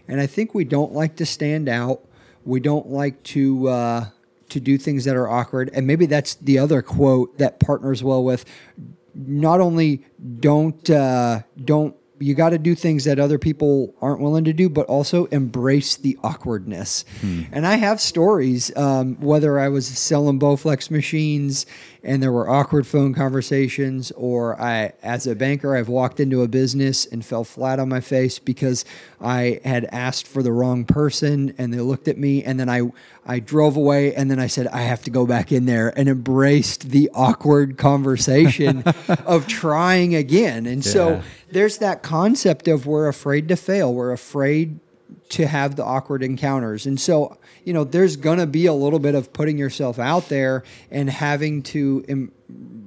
And 0.08 0.20
I 0.20 0.26
think 0.26 0.54
we 0.54 0.64
don't 0.64 0.92
like 0.92 1.16
to 1.16 1.26
stand 1.26 1.68
out. 1.68 2.04
We 2.50 2.58
don't 2.58 2.88
like 2.88 3.22
to 3.34 3.68
uh, 3.68 4.06
to 4.48 4.58
do 4.58 4.76
things 4.76 5.04
that 5.04 5.14
are 5.14 5.28
awkward. 5.28 5.70
And 5.72 5.86
maybe 5.86 6.06
that's 6.06 6.34
the 6.34 6.58
other 6.58 6.82
quote 6.82 7.38
that 7.38 7.60
partners 7.60 8.02
well 8.02 8.24
with. 8.24 8.44
Not 9.14 9.60
only 9.60 10.04
don't 10.40 10.90
uh, 10.90 11.42
don't 11.64 11.94
you 12.20 12.34
got 12.34 12.50
to 12.50 12.58
do 12.58 12.74
things 12.74 13.04
that 13.04 13.18
other 13.18 13.38
people 13.38 13.94
aren't 14.02 14.20
willing 14.20 14.44
to 14.44 14.52
do, 14.52 14.68
but 14.68 14.86
also 14.86 15.24
embrace 15.26 15.96
the 15.96 16.18
awkwardness. 16.22 17.04
Hmm. 17.20 17.42
And 17.50 17.66
I 17.66 17.76
have 17.76 18.00
stories, 18.00 18.74
um, 18.76 19.16
whether 19.20 19.58
I 19.58 19.68
was 19.68 19.86
selling 19.86 20.38
Bowflex 20.38 20.90
machines 20.90 21.66
and 22.02 22.22
there 22.22 22.32
were 22.32 22.48
awkward 22.48 22.86
phone 22.86 23.12
conversations, 23.12 24.10
or 24.12 24.60
I, 24.60 24.92
as 25.02 25.26
a 25.26 25.34
banker, 25.34 25.76
I've 25.76 25.88
walked 25.88 26.18
into 26.18 26.42
a 26.42 26.48
business 26.48 27.04
and 27.04 27.24
fell 27.24 27.44
flat 27.44 27.78
on 27.78 27.88
my 27.88 28.00
face 28.00 28.38
because 28.38 28.84
I 29.20 29.60
had 29.64 29.86
asked 29.92 30.26
for 30.26 30.42
the 30.42 30.52
wrong 30.52 30.84
person 30.84 31.54
and 31.58 31.72
they 31.74 31.80
looked 31.80 32.08
at 32.08 32.16
me 32.16 32.42
and 32.42 32.58
then 32.58 32.70
I, 32.70 32.90
I 33.26 33.40
drove 33.40 33.76
away 33.76 34.14
and 34.14 34.30
then 34.30 34.38
I 34.38 34.46
said, 34.46 34.66
I 34.68 34.82
have 34.82 35.02
to 35.02 35.10
go 35.10 35.26
back 35.26 35.52
in 35.52 35.66
there 35.66 35.92
and 35.98 36.08
embraced 36.08 36.88
the 36.88 37.10
awkward 37.14 37.76
conversation 37.76 38.82
of 39.26 39.46
trying 39.46 40.14
again. 40.14 40.66
And 40.66 40.84
yeah. 40.84 40.92
so 40.92 41.22
there's 41.52 41.78
that 41.78 42.02
concept 42.02 42.68
of 42.68 42.86
we're 42.86 43.08
afraid 43.08 43.48
to 43.48 43.56
fail, 43.56 43.92
we're 43.92 44.12
afraid 44.12 44.80
to 45.30 45.46
have 45.46 45.76
the 45.76 45.84
awkward 45.84 46.22
encounters. 46.22 46.86
And 46.86 47.00
so, 47.00 47.38
you 47.64 47.72
know, 47.72 47.84
there's 47.84 48.16
going 48.16 48.38
to 48.38 48.46
be 48.46 48.66
a 48.66 48.72
little 48.72 48.98
bit 48.98 49.14
of 49.14 49.32
putting 49.32 49.58
yourself 49.58 49.98
out 49.98 50.28
there 50.28 50.64
and 50.90 51.08
having 51.08 51.62
to 51.62 52.04
Im- 52.08 52.32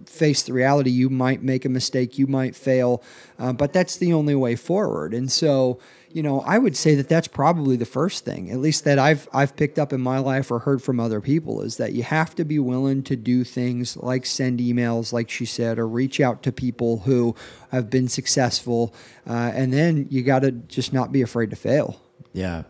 face 0.05 0.43
the 0.43 0.53
reality. 0.53 0.89
You 0.89 1.09
might 1.09 1.41
make 1.41 1.65
a 1.65 1.69
mistake, 1.69 2.17
you 2.17 2.27
might 2.27 2.55
fail, 2.55 3.03
uh, 3.39 3.53
but 3.53 3.73
that's 3.73 3.97
the 3.97 4.13
only 4.13 4.35
way 4.35 4.55
forward. 4.55 5.13
And 5.13 5.31
so, 5.31 5.79
you 6.13 6.21
know, 6.21 6.41
I 6.41 6.59
would 6.59 6.77
say 6.77 6.93
that 6.95 7.09
that's 7.09 7.27
probably 7.27 7.75
the 7.75 7.85
first 7.85 8.23
thing, 8.23 8.51
at 8.51 8.59
least 8.59 8.83
that 8.83 8.99
I've 8.99 9.27
I've 9.33 9.55
picked 9.55 9.79
up 9.79 9.91
in 9.91 9.99
my 9.99 10.19
life 10.19 10.51
or 10.51 10.59
heard 10.59 10.81
from 10.81 10.99
other 10.99 11.19
people, 11.19 11.61
is 11.61 11.77
that 11.77 11.93
you 11.93 12.03
have 12.03 12.35
to 12.35 12.45
be 12.45 12.59
willing 12.59 13.01
to 13.03 13.15
do 13.15 13.43
things 13.43 13.97
like 13.97 14.25
send 14.25 14.59
emails, 14.59 15.11
like 15.11 15.29
she 15.29 15.45
said, 15.45 15.79
or 15.79 15.87
reach 15.87 16.19
out 16.19 16.43
to 16.43 16.51
people 16.51 16.99
who 16.99 17.35
have 17.71 17.89
been 17.89 18.07
successful, 18.07 18.93
uh, 19.27 19.51
and 19.55 19.73
then 19.73 20.07
you 20.11 20.21
got 20.21 20.43
to 20.43 20.51
just 20.51 20.93
not 20.93 21.11
be 21.11 21.23
afraid 21.23 21.49
to 21.49 21.55
fail. 21.55 21.99
Yeah, 22.31 22.63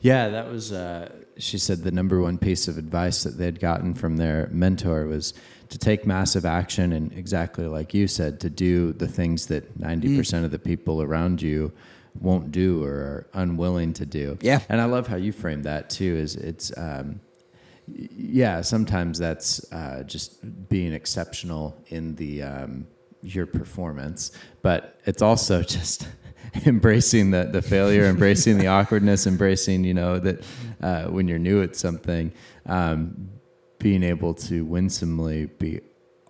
yeah, 0.00 0.28
that 0.28 0.50
was. 0.50 0.72
Uh, 0.72 1.10
she 1.38 1.56
said 1.56 1.84
the 1.84 1.92
number 1.92 2.20
one 2.20 2.36
piece 2.36 2.66
of 2.66 2.78
advice 2.78 3.22
that 3.22 3.38
they'd 3.38 3.60
gotten 3.60 3.94
from 3.94 4.16
their 4.16 4.48
mentor 4.50 5.06
was 5.06 5.34
to 5.68 5.78
take 5.78 6.04
massive 6.04 6.44
action 6.44 6.92
and 6.92 7.12
exactly 7.12 7.66
like 7.66 7.94
you 7.94 8.08
said 8.08 8.40
to 8.40 8.50
do 8.50 8.92
the 8.94 9.06
things 9.06 9.46
that 9.46 9.78
90% 9.78 10.02
mm. 10.02 10.44
of 10.44 10.50
the 10.50 10.58
people 10.58 11.02
around 11.02 11.42
you 11.42 11.70
won't 12.14 12.50
do 12.52 12.84
or 12.84 12.90
are 12.90 13.26
unwilling 13.34 13.92
to 13.94 14.06
do. 14.06 14.38
Yeah. 14.40 14.60
And 14.68 14.80
I 14.80 14.84
love 14.84 15.06
how 15.06 15.16
you 15.16 15.32
frame 15.32 15.62
that 15.62 15.90
too. 15.90 16.16
Is 16.16 16.36
it's 16.36 16.76
um, 16.76 17.20
yeah, 17.86 18.60
sometimes 18.60 19.18
that's 19.18 19.70
uh, 19.72 20.02
just 20.04 20.68
being 20.68 20.92
exceptional 20.92 21.76
in 21.88 22.14
the 22.16 22.42
um, 22.42 22.86
your 23.22 23.46
performance, 23.46 24.32
but 24.62 25.00
it's 25.04 25.22
also 25.22 25.62
just 25.76 26.08
embracing 26.66 27.30
the 27.30 27.44
the 27.44 27.62
failure, 27.62 28.04
embracing 28.04 28.58
the 28.58 28.66
awkwardness, 28.66 29.26
embracing 29.26 29.84
you 29.84 29.94
know 29.94 30.18
that 30.18 30.44
uh, 30.82 31.04
when 31.04 31.28
you're 31.28 31.38
new 31.38 31.62
at 31.62 31.76
something, 31.76 32.32
um, 32.66 33.30
being 33.78 34.02
able 34.02 34.34
to 34.34 34.64
winsomely 34.64 35.46
be 35.46 35.80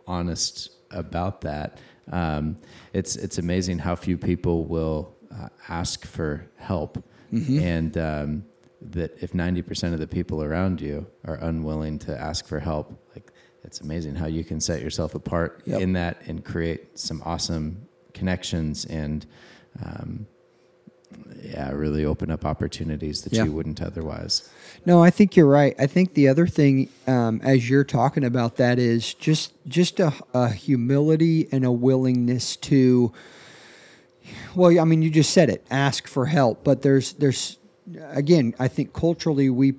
honest 0.06 0.70
about 0.90 1.42
that. 1.42 1.78
Um, 2.10 2.56
it's 2.92 3.16
it's 3.16 3.38
amazing 3.38 3.78
how 3.78 3.96
few 3.96 4.16
people 4.16 4.64
will 4.64 5.14
uh, 5.32 5.48
ask 5.68 6.06
for 6.06 6.46
help, 6.56 7.02
mm-hmm. 7.32 7.58
and 7.60 7.98
um, 7.98 8.44
that 8.80 9.22
if 9.22 9.34
ninety 9.34 9.62
percent 9.62 9.94
of 9.94 10.00
the 10.00 10.06
people 10.06 10.42
around 10.42 10.80
you 10.80 11.06
are 11.24 11.36
unwilling 11.36 11.98
to 12.00 12.18
ask 12.18 12.46
for 12.46 12.60
help, 12.60 12.98
like 13.14 13.32
it's 13.64 13.80
amazing 13.80 14.14
how 14.14 14.26
you 14.26 14.44
can 14.44 14.60
set 14.60 14.82
yourself 14.82 15.14
apart 15.14 15.62
yep. 15.64 15.80
in 15.80 15.92
that 15.92 16.22
and 16.26 16.44
create 16.44 16.98
some 16.98 17.22
awesome 17.24 17.86
connections 18.14 18.84
and 18.86 19.26
um, 19.84 20.26
yeah, 21.42 21.70
really 21.72 22.04
open 22.04 22.30
up 22.30 22.44
opportunities 22.44 23.22
that 23.22 23.32
Yeah. 23.32 23.44
you 23.44 23.52
wouldn't 23.52 23.80
otherwise. 23.80 24.48
No, 24.84 25.02
I 25.02 25.10
think 25.10 25.36
you're 25.36 25.46
right. 25.46 25.74
I 25.78 25.86
think 25.86 26.14
the 26.14 26.28
other 26.28 26.46
thing, 26.46 26.88
um, 27.06 27.40
as 27.42 27.68
you're 27.68 27.84
talking 27.84 28.24
about 28.24 28.56
that, 28.56 28.78
is 28.78 29.14
just 29.14 29.52
just 29.66 30.00
a, 30.00 30.12
a 30.34 30.48
humility 30.48 31.48
and 31.52 31.64
a 31.64 31.72
willingness 31.72 32.56
to. 32.56 33.12
Well, 34.54 34.78
I 34.78 34.84
mean, 34.84 35.02
you 35.02 35.10
just 35.10 35.32
said 35.32 35.50
it. 35.50 35.66
Ask 35.70 36.06
for 36.06 36.26
help, 36.26 36.64
but 36.64 36.82
there's 36.82 37.12
there's 37.14 37.58
again. 38.10 38.54
I 38.58 38.68
think 38.68 38.92
culturally 38.92 39.50
we 39.50 39.74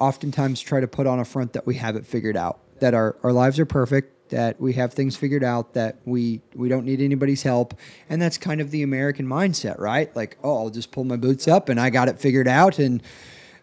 oftentimes 0.00 0.60
try 0.60 0.80
to 0.80 0.88
put 0.88 1.06
on 1.06 1.20
a 1.20 1.24
front 1.24 1.52
that 1.52 1.66
we 1.66 1.76
have 1.76 1.96
it 1.96 2.06
figured 2.06 2.36
out, 2.36 2.60
that 2.80 2.94
our, 2.94 3.16
our 3.22 3.32
lives 3.32 3.58
are 3.58 3.66
perfect, 3.66 4.30
that 4.30 4.60
we 4.60 4.72
have 4.72 4.92
things 4.92 5.16
figured 5.16 5.44
out, 5.44 5.74
that 5.74 5.98
we 6.04 6.40
we 6.54 6.68
don't 6.68 6.84
need 6.84 7.00
anybody's 7.00 7.42
help, 7.42 7.74
and 8.08 8.20
that's 8.20 8.38
kind 8.38 8.60
of 8.60 8.70
the 8.70 8.82
American 8.82 9.26
mindset, 9.26 9.78
right? 9.78 10.14
Like, 10.16 10.36
oh, 10.42 10.56
I'll 10.56 10.70
just 10.70 10.90
pull 10.90 11.04
my 11.04 11.16
boots 11.16 11.46
up 11.46 11.68
and 11.68 11.80
I 11.80 11.90
got 11.90 12.08
it 12.08 12.18
figured 12.18 12.48
out, 12.48 12.78
and 12.78 13.02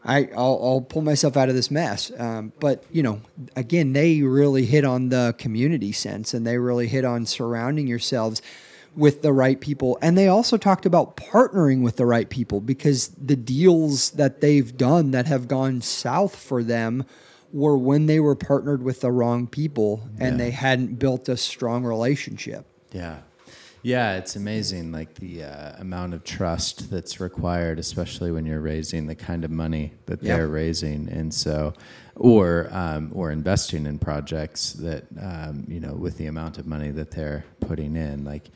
I 0.03 0.29
I'll, 0.35 0.59
I'll 0.63 0.81
pull 0.81 1.01
myself 1.01 1.35
out 1.35 1.49
of 1.49 1.55
this 1.55 1.71
mess. 1.71 2.11
Um, 2.17 2.53
but 2.59 2.83
you 2.91 3.03
know, 3.03 3.21
again, 3.55 3.93
they 3.93 4.21
really 4.21 4.65
hit 4.65 4.85
on 4.85 5.09
the 5.09 5.35
community 5.37 5.91
sense, 5.91 6.33
and 6.33 6.45
they 6.45 6.57
really 6.57 6.87
hit 6.87 7.05
on 7.05 7.25
surrounding 7.25 7.87
yourselves 7.87 8.41
with 8.95 9.21
the 9.21 9.31
right 9.31 9.59
people. 9.61 9.97
And 10.01 10.17
they 10.17 10.27
also 10.27 10.57
talked 10.57 10.85
about 10.85 11.15
partnering 11.15 11.81
with 11.81 11.95
the 11.95 12.05
right 12.05 12.29
people 12.29 12.59
because 12.59 13.07
the 13.09 13.35
deals 13.37 14.11
that 14.11 14.41
they've 14.41 14.75
done 14.75 15.11
that 15.11 15.27
have 15.27 15.47
gone 15.47 15.81
south 15.81 16.35
for 16.35 16.61
them 16.63 17.05
were 17.53 17.77
when 17.77 18.05
they 18.05 18.19
were 18.19 18.35
partnered 18.35 18.83
with 18.83 19.01
the 19.01 19.11
wrong 19.11 19.47
people 19.47 20.01
and 20.19 20.37
Yeah. 20.37 20.45
they 20.45 20.51
hadn't 20.51 20.99
built 20.99 21.29
a 21.29 21.37
strong 21.37 21.83
relationship. 21.85 22.65
Yeah. 22.91 23.19
Yeah, 23.83 24.17
it's 24.17 24.35
amazing, 24.35 24.91
like 24.91 25.15
the 25.15 25.43
uh, 25.45 25.81
amount 25.81 26.13
of 26.13 26.23
trust 26.23 26.91
that's 26.91 27.19
required, 27.19 27.79
especially 27.79 28.31
when 28.31 28.45
you're 28.45 28.61
raising 28.61 29.07
the 29.07 29.15
kind 29.15 29.43
of 29.43 29.49
money 29.49 29.93
that 30.05 30.21
Yeah. 30.21 30.37
they're 30.37 30.47
raising, 30.47 31.09
and 31.09 31.33
so, 31.33 31.73
or 32.15 32.69
um, 32.71 33.09
or 33.11 33.31
investing 33.31 33.87
in 33.87 33.97
projects 33.97 34.73
that 34.73 35.05
um, 35.19 35.65
you 35.67 35.79
know, 35.79 35.95
with 35.95 36.17
the 36.19 36.27
amount 36.27 36.59
of 36.59 36.67
money 36.67 36.91
that 36.91 37.09
they're 37.09 37.43
putting 37.59 37.95
in, 37.95 38.23
like 38.23 38.51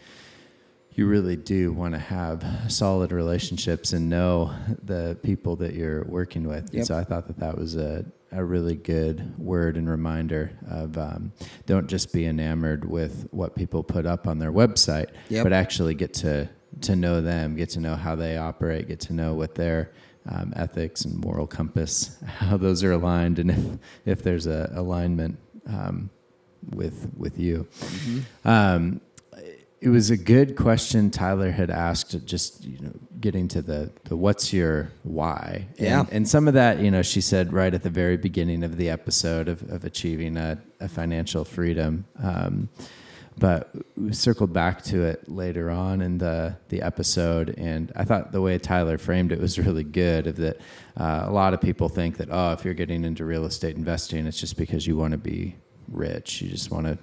you 0.96 1.06
really 1.08 1.36
do 1.36 1.74
want 1.74 1.94
to 1.94 2.00
have 2.00 2.44
solid 2.70 3.12
relationships 3.12 3.94
and 3.94 4.10
know 4.10 4.54
the 4.84 5.18
people 5.24 5.56
that 5.58 5.74
you're 5.74 6.04
working 6.06 6.48
with. 6.48 6.74
And 6.74 6.86
so 6.88 6.98
I 6.98 7.04
thought 7.04 7.28
that 7.28 7.38
that 7.40 7.58
was 7.58 7.76
a, 7.76 8.06
a 8.32 8.44
really 8.44 8.76
good 8.76 9.38
word 9.38 9.76
and 9.78 9.90
reminder 9.90 10.52
of 10.70 10.98
um, 10.98 11.34
don't 11.66 11.88
just 11.88 12.14
be 12.14 12.26
enamored 12.26 12.86
with 12.90 13.28
what 13.32 13.56
people 13.56 13.84
put 13.84 14.06
up 14.06 14.26
on 14.26 14.40
their 14.40 14.54
website, 14.54 15.08
Yep. 15.30 15.44
but 15.44 15.54
actually 15.54 15.96
get 15.96 16.14
to 16.16 16.50
to 16.82 16.96
know 16.96 17.22
them, 17.22 17.56
get 17.56 17.70
to 17.70 17.80
know 17.80 17.96
how 17.96 18.16
they 18.16 18.36
operate, 18.38 18.88
get 18.90 19.00
to 19.02 19.14
know 19.14 19.34
what 19.34 19.56
their 19.56 19.94
um, 20.30 20.52
ethics 20.58 21.06
and 21.06 21.16
moral 21.24 21.48
compass, 21.48 22.18
how 22.26 22.58
those 22.58 22.84
are 22.84 22.92
aligned, 22.92 23.40
and 23.40 23.52
if 24.06 24.18
if 24.20 24.24
there's 24.24 24.48
a 24.48 24.72
alignment 24.76 25.38
um, 25.68 26.10
with 26.72 27.10
with 27.18 27.38
you. 27.40 27.68
Um, 28.44 29.02
it 29.82 29.90
was 29.90 30.10
a 30.10 30.18
good 30.18 30.56
question 30.56 31.12
Tyler 31.12 31.52
had 31.52 31.70
asked, 31.70 32.26
just 32.26 32.64
you 32.64 32.80
know, 32.80 32.94
getting 33.20 33.48
to 33.50 33.62
the, 33.62 33.92
the 34.06 34.16
what's 34.16 34.54
your 34.54 34.92
why? 35.04 35.68
Yeah. 35.78 36.02
And, 36.02 36.10
and 36.12 36.28
some 36.28 36.48
of 36.48 36.54
that, 36.54 36.80
you 36.80 36.90
know, 36.90 37.02
she 37.02 37.22
said 37.22 37.54
right 37.54 37.74
at 37.74 37.84
the 37.84 37.90
very 37.90 38.18
beginning 38.18 38.64
of 38.64 38.78
the 38.78 38.90
episode 38.90 39.48
of, 39.48 39.62
of 39.70 39.84
achieving 39.84 40.38
a, 40.38 40.62
a 40.80 40.88
financial 40.88 41.46
freedom. 41.46 42.06
Um, 42.22 42.70
but 43.38 43.76
we 43.98 44.14
circled 44.14 44.54
back 44.54 44.82
to 44.84 45.04
it 45.04 45.28
later 45.28 45.70
on 45.70 46.02
in 46.02 46.18
the, 46.18 46.56
the 46.70 46.82
episode, 46.82 47.54
and 47.58 47.92
I 47.94 48.06
thought 48.06 48.32
the 48.32 48.42
way 48.42 48.58
Tyler 48.58 48.98
framed 48.98 49.34
it 49.34 49.40
was 49.40 49.60
really 49.66 49.84
good. 49.84 50.28
Of 50.28 50.38
that, 50.38 50.62
uh, 50.96 51.26
a 51.28 51.32
lot 51.32 51.54
of 51.54 51.60
people 51.60 51.90
think 51.90 52.18
that 52.18 52.30
oh, 52.32 52.54
if 52.54 52.64
you're 52.64 52.74
getting 52.74 53.04
into 53.04 53.26
real 53.26 53.46
estate 53.46 53.76
investing, 53.76 54.26
it's 54.26 54.40
just 54.40 54.58
because 54.58 54.88
you 54.88 54.96
want 54.96 55.12
to 55.12 55.18
be 55.18 55.58
rich. 55.90 56.42
You 56.42 56.50
just 56.50 56.72
want 56.72 56.88
to 56.88 56.98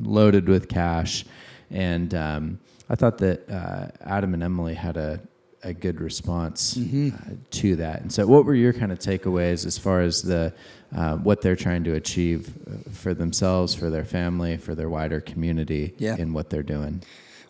loaded 0.00 0.48
with 0.48 0.68
cash. 0.68 1.24
And 1.72 2.14
um, 2.14 2.58
I 2.88 2.94
thought 2.94 3.18
that 3.18 3.48
uh, 3.50 3.88
Adam 4.04 4.34
and 4.34 4.42
Emily 4.42 4.74
had 4.74 4.96
a, 4.96 5.20
a 5.62 5.72
good 5.72 6.00
response 6.00 6.76
uh, 6.76 7.10
to 7.52 7.76
that. 7.76 8.02
And 8.02 8.12
so, 8.12 8.26
what 8.26 8.44
were 8.44 8.54
your 8.54 8.72
kind 8.72 8.92
of 8.92 8.98
takeaways 8.98 9.64
as 9.66 9.78
far 9.78 10.00
as 10.00 10.22
the 10.22 10.52
uh, 10.94 11.16
what 11.16 11.40
they're 11.40 11.56
trying 11.56 11.84
to 11.84 11.94
achieve 11.94 12.52
uh, 12.68 12.90
for 12.90 13.14
themselves, 13.14 13.74
for 13.74 13.88
their 13.88 14.04
family, 14.04 14.58
for 14.58 14.74
their 14.74 14.90
wider 14.90 15.20
community 15.20 15.94
Yeah. 15.98 16.16
in 16.16 16.34
what 16.34 16.50
they're 16.50 16.62
doing? 16.62 17.02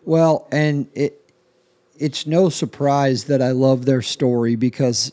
Well, 0.05 0.47
and 0.51 0.87
it 0.93 1.19
it's 1.97 2.25
no 2.25 2.49
surprise 2.49 3.25
that 3.25 3.41
I 3.41 3.51
love 3.51 3.85
their 3.85 4.01
story 4.01 4.55
because 4.55 5.11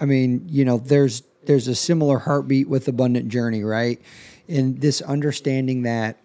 I 0.00 0.04
mean, 0.06 0.46
you 0.48 0.64
know, 0.64 0.78
there's 0.78 1.22
there's 1.46 1.68
a 1.68 1.74
similar 1.74 2.18
heartbeat 2.18 2.68
with 2.68 2.88
Abundant 2.88 3.28
Journey, 3.28 3.64
right? 3.64 4.00
And 4.48 4.80
this 4.80 5.00
understanding 5.02 5.82
that 5.82 6.18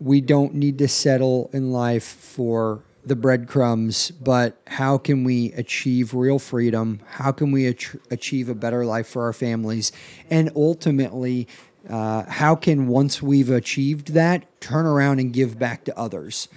we 0.00 0.20
don't 0.20 0.54
need 0.54 0.78
to 0.78 0.88
settle 0.88 1.50
in 1.52 1.72
life 1.72 2.04
for 2.04 2.82
the 3.04 3.16
breadcrumbs, 3.16 4.10
but 4.10 4.60
how 4.66 4.98
can 4.98 5.24
we 5.24 5.52
achieve 5.52 6.14
real 6.14 6.38
freedom? 6.38 7.00
How 7.06 7.32
can 7.32 7.50
we 7.50 7.66
ach- 7.66 7.96
achieve 8.10 8.48
a 8.48 8.54
better 8.54 8.84
life 8.84 9.08
for 9.08 9.24
our 9.24 9.32
families? 9.32 9.92
And 10.30 10.50
ultimately, 10.54 11.48
uh, 11.88 12.24
how 12.28 12.54
can 12.54 12.86
once 12.86 13.22
we've 13.22 13.50
achieved 13.50 14.12
that, 14.12 14.60
turn 14.60 14.84
around 14.84 15.20
and 15.20 15.32
give 15.32 15.58
back 15.58 15.84
to 15.84 15.98
others? 15.98 16.48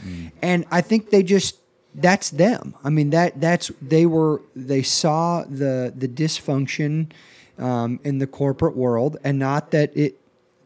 And 0.42 0.66
I 0.72 0.82
think 0.82 1.10
they 1.10 1.24
just 1.24 1.58
that's 1.96 2.30
them. 2.30 2.76
I 2.84 2.90
mean 2.90 3.10
that 3.12 3.40
that's 3.40 3.72
they 3.82 4.06
were 4.06 4.42
they 4.56 4.82
saw 4.82 5.44
the 5.44 5.94
the 5.96 6.08
dysfunction 6.08 7.12
um, 7.58 8.00
in 8.04 8.18
the 8.18 8.28
corporate 8.28 8.76
world, 8.76 9.18
and 9.24 9.40
not 9.40 9.72
that 9.72 9.96
it 9.96 10.18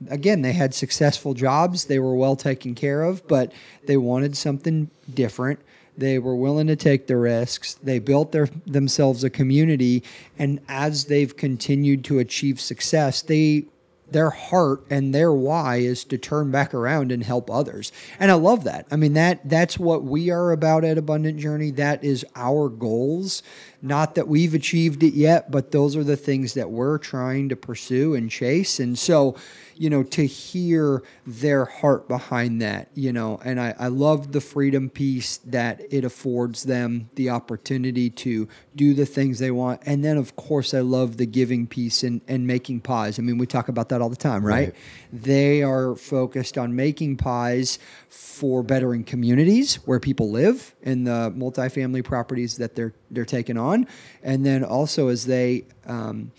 again, 0.09 0.41
they 0.41 0.53
had 0.53 0.73
successful 0.73 1.33
jobs, 1.33 1.85
they 1.85 1.99
were 1.99 2.15
well 2.15 2.35
taken 2.35 2.75
care 2.75 3.03
of, 3.03 3.27
but 3.27 3.51
they 3.85 3.97
wanted 3.97 4.35
something 4.35 4.89
different. 5.13 5.59
They 5.97 6.19
were 6.19 6.35
willing 6.35 6.67
to 6.67 6.75
take 6.75 7.07
the 7.07 7.17
risks. 7.17 7.75
They 7.75 7.99
built 7.99 8.31
their 8.31 8.49
themselves 8.65 9.23
a 9.23 9.29
community, 9.29 10.03
and 10.37 10.59
as 10.67 11.05
they've 11.05 11.35
continued 11.35 12.03
to 12.05 12.19
achieve 12.19 12.59
success, 12.59 13.21
they 13.21 13.65
their 14.11 14.29
heart 14.29 14.85
and 14.89 15.13
their 15.13 15.33
why 15.33 15.77
is 15.77 16.03
to 16.05 16.17
turn 16.17 16.51
back 16.51 16.73
around 16.73 17.11
and 17.11 17.23
help 17.23 17.49
others. 17.49 17.91
And 18.19 18.31
I 18.31 18.35
love 18.35 18.63
that. 18.65 18.85
I 18.91 18.95
mean 18.95 19.13
that 19.13 19.49
that's 19.49 19.79
what 19.79 20.03
we 20.03 20.29
are 20.29 20.51
about 20.51 20.83
at 20.83 20.97
Abundant 20.97 21.39
Journey. 21.39 21.71
That 21.71 22.03
is 22.03 22.25
our 22.35 22.69
goals. 22.69 23.41
Not 23.81 24.15
that 24.15 24.27
we've 24.27 24.53
achieved 24.53 25.03
it 25.03 25.13
yet, 25.13 25.51
but 25.51 25.71
those 25.71 25.95
are 25.95 26.03
the 26.03 26.17
things 26.17 26.53
that 26.53 26.69
we're 26.69 26.97
trying 26.97 27.49
to 27.49 27.55
pursue 27.55 28.15
and 28.15 28.29
chase. 28.29 28.79
And 28.79 28.97
so, 28.97 29.35
you 29.75 29.89
know, 29.89 30.03
to 30.03 30.25
hear 30.25 31.03
their 31.27 31.65
heart 31.65 32.07
behind 32.07 32.61
that, 32.61 32.89
you 32.93 33.11
know, 33.11 33.39
and 33.43 33.59
I, 33.59 33.75
I 33.77 33.87
love 33.87 34.31
the 34.31 34.41
freedom 34.41 34.89
piece 34.89 35.37
that 35.37 35.81
it 35.91 36.03
affords 36.03 36.63
them 36.63 37.09
the 37.15 37.29
opportunity 37.29 38.09
to 38.09 38.47
do 38.75 38.93
the 38.93 39.05
things 39.05 39.39
they 39.39 39.51
want. 39.51 39.81
And 39.85 40.03
then, 40.03 40.17
of 40.17 40.35
course, 40.35 40.73
I 40.73 40.79
love 40.79 41.17
the 41.17 41.25
giving 41.25 41.67
piece 41.67 42.03
and, 42.03 42.21
and 42.27 42.47
making 42.47 42.81
pies. 42.81 43.19
I 43.19 43.21
mean, 43.21 43.37
we 43.37 43.47
talk 43.47 43.67
about 43.67 43.89
that 43.89 44.01
all 44.01 44.09
the 44.09 44.15
time, 44.15 44.45
right? 44.45 44.69
Right. 44.69 44.75
They 45.11 45.63
are 45.63 45.95
focused 45.95 46.57
on 46.57 46.75
making 46.75 47.17
pies 47.17 47.79
for 48.09 48.63
bettering 48.63 49.03
communities 49.03 49.75
where 49.85 49.99
people 49.99 50.29
live 50.31 50.73
in 50.81 51.03
the 51.03 51.33
multifamily 51.35 52.03
properties 52.03 52.57
that 52.57 52.75
they're 52.75 52.93
they're 53.11 53.25
taking 53.25 53.57
on, 53.57 53.87
and 54.23 54.45
then 54.45 54.63
also 54.63 55.07
as 55.07 55.25
they 55.25 55.65
um, 55.85 56.31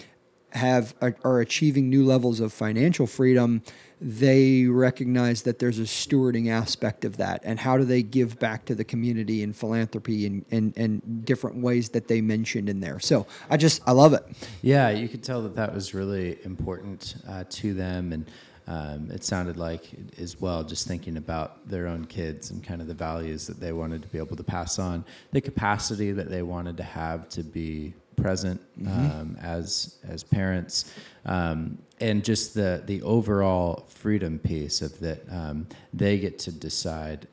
have 0.56 0.94
are, 1.00 1.14
are 1.22 1.40
achieving 1.40 1.88
new 1.88 2.04
levels 2.04 2.40
of 2.40 2.52
financial 2.52 3.06
freedom, 3.06 3.62
they 4.00 4.66
recognize 4.66 5.42
that 5.42 5.58
there's 5.58 5.78
a 5.78 5.82
stewarding 5.82 6.50
aspect 6.50 7.04
of 7.04 7.16
that, 7.16 7.40
and 7.44 7.58
how 7.58 7.78
do 7.78 7.84
they 7.84 8.02
give 8.02 8.38
back 8.38 8.64
to 8.66 8.74
the 8.74 8.84
community 8.84 9.42
and 9.42 9.54
philanthropy 9.54 10.26
and 10.26 10.44
and, 10.50 10.76
and 10.76 11.24
different 11.24 11.62
ways 11.62 11.90
that 11.90 12.08
they 12.08 12.20
mentioned 12.20 12.68
in 12.68 12.80
there. 12.80 13.00
So 13.00 13.26
I 13.48 13.56
just 13.56 13.82
I 13.86 13.92
love 13.92 14.12
it. 14.12 14.24
Yeah, 14.62 14.90
you 14.90 15.08
could 15.08 15.22
tell 15.22 15.42
that 15.42 15.54
that 15.56 15.74
was 15.74 15.94
really 15.94 16.38
important 16.44 17.16
uh, 17.28 17.44
to 17.48 17.74
them, 17.74 18.12
and 18.12 18.30
um, 18.66 19.10
it 19.12 19.22
sounded 19.22 19.56
like 19.56 19.82
as 20.18 20.40
well, 20.40 20.64
just 20.64 20.88
thinking 20.88 21.16
about 21.16 21.68
their 21.68 21.86
own 21.86 22.04
kids 22.04 22.50
and 22.50 22.64
kind 22.64 22.80
of 22.80 22.88
the 22.88 22.94
values 22.94 23.46
that 23.46 23.60
they 23.60 23.72
wanted 23.72 24.02
to 24.02 24.08
be 24.08 24.18
able 24.18 24.36
to 24.36 24.42
pass 24.42 24.78
on, 24.78 25.04
the 25.32 25.40
capacity 25.40 26.10
that 26.12 26.28
they 26.28 26.42
wanted 26.42 26.76
to 26.76 26.82
have 26.82 27.28
to 27.30 27.44
be 27.44 27.94
present 28.16 28.60
um, 28.86 29.36
as 29.40 29.96
as 30.08 30.22
parents, 30.24 30.92
um, 31.24 31.78
and 32.00 32.24
just 32.24 32.54
the 32.54 32.82
the 32.86 33.02
overall 33.02 33.84
freedom 33.88 34.38
piece 34.38 34.82
of 34.82 34.98
that 35.00 35.22
um, 35.30 35.66
they 35.92 36.18
get 36.18 36.38
to 36.40 36.52
decide 36.52 37.28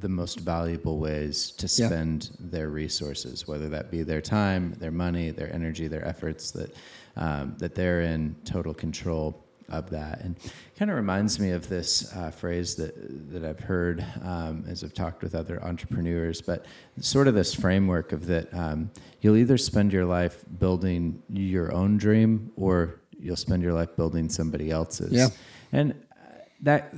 the 0.00 0.08
most 0.08 0.40
valuable 0.40 0.98
ways 0.98 1.52
to 1.52 1.66
Yeah. 1.66 1.86
spend 1.86 2.30
their 2.40 2.68
resources, 2.68 3.46
whether 3.46 3.68
that 3.68 3.90
be 3.92 4.02
their 4.02 4.20
time, 4.20 4.74
their 4.80 4.90
money, 4.90 5.30
their 5.30 5.52
energy, 5.52 5.86
their 5.86 6.04
efforts, 6.06 6.50
that 6.52 6.74
um, 7.16 7.54
that 7.58 7.74
they're 7.76 8.00
in 8.02 8.34
total 8.44 8.74
control 8.74 9.43
of 9.68 9.90
that. 9.90 10.20
And 10.20 10.38
kind 10.78 10.90
of 10.90 10.96
reminds 10.96 11.38
me 11.38 11.50
of 11.50 11.68
this 11.68 12.14
uh, 12.14 12.30
phrase 12.30 12.74
that 12.76 12.94
that 13.32 13.44
I've 13.44 13.60
heard 13.60 14.04
um, 14.22 14.64
as 14.68 14.84
I've 14.84 14.94
talked 14.94 15.22
with 15.22 15.34
other 15.34 15.62
entrepreneurs, 15.64 16.40
but 16.40 16.66
sort 17.00 17.28
of 17.28 17.34
this 17.34 17.54
framework 17.54 18.12
of 18.12 18.26
that 18.26 18.52
um, 18.54 18.90
you'll 19.20 19.36
either 19.36 19.58
spend 19.58 19.92
your 19.92 20.04
life 20.04 20.44
building 20.58 21.22
your 21.28 21.72
own 21.72 21.96
dream 21.96 22.52
or 22.56 23.00
you'll 23.18 23.36
spend 23.36 23.62
your 23.62 23.72
life 23.72 23.96
building 23.96 24.28
somebody 24.28 24.70
else's. 24.70 25.12
Yeah. 25.12 25.28
And 25.72 25.94
that 26.64 26.92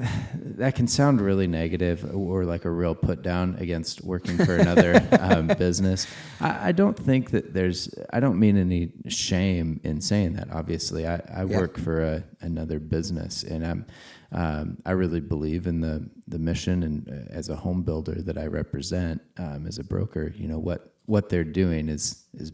that 0.58 0.74
can 0.76 0.86
sound 0.86 1.20
really 1.20 1.46
negative 1.48 2.08
or 2.14 2.44
like 2.44 2.64
a 2.64 2.70
real 2.70 2.94
put 2.94 3.22
down 3.22 3.56
against 3.58 4.02
working 4.04 4.38
for 4.38 4.56
another 4.56 5.06
um, 5.20 5.48
business. 5.48 6.06
I, 6.40 6.68
I, 6.68 6.72
don't 6.72 6.96
think 6.96 7.30
that 7.32 7.52
there's. 7.52 7.92
I 8.12 8.20
don't 8.20 8.38
mean 8.38 8.56
any 8.56 8.92
shame 9.08 9.80
in 9.82 10.00
saying 10.00 10.34
that. 10.34 10.50
Obviously, 10.52 11.06
I, 11.06 11.16
I 11.34 11.44
yeah. 11.44 11.58
work 11.58 11.78
for 11.78 12.00
a, 12.00 12.24
another 12.40 12.78
business, 12.78 13.42
and 13.42 13.66
I'm. 13.66 13.86
Um, 14.32 14.78
I 14.84 14.92
really 14.92 15.20
believe 15.20 15.66
in 15.66 15.80
the 15.80 16.08
the 16.28 16.38
mission, 16.38 16.82
and 16.82 17.08
uh, 17.08 17.32
as 17.32 17.48
a 17.48 17.56
home 17.56 17.82
builder 17.82 18.22
that 18.22 18.38
I 18.38 18.46
represent, 18.46 19.20
um, 19.38 19.66
as 19.66 19.78
a 19.78 19.84
broker, 19.84 20.32
you 20.36 20.48
know 20.48 20.58
what 20.58 20.94
what 21.06 21.28
they're 21.28 21.44
doing 21.44 21.88
is 21.88 22.24
is 22.34 22.52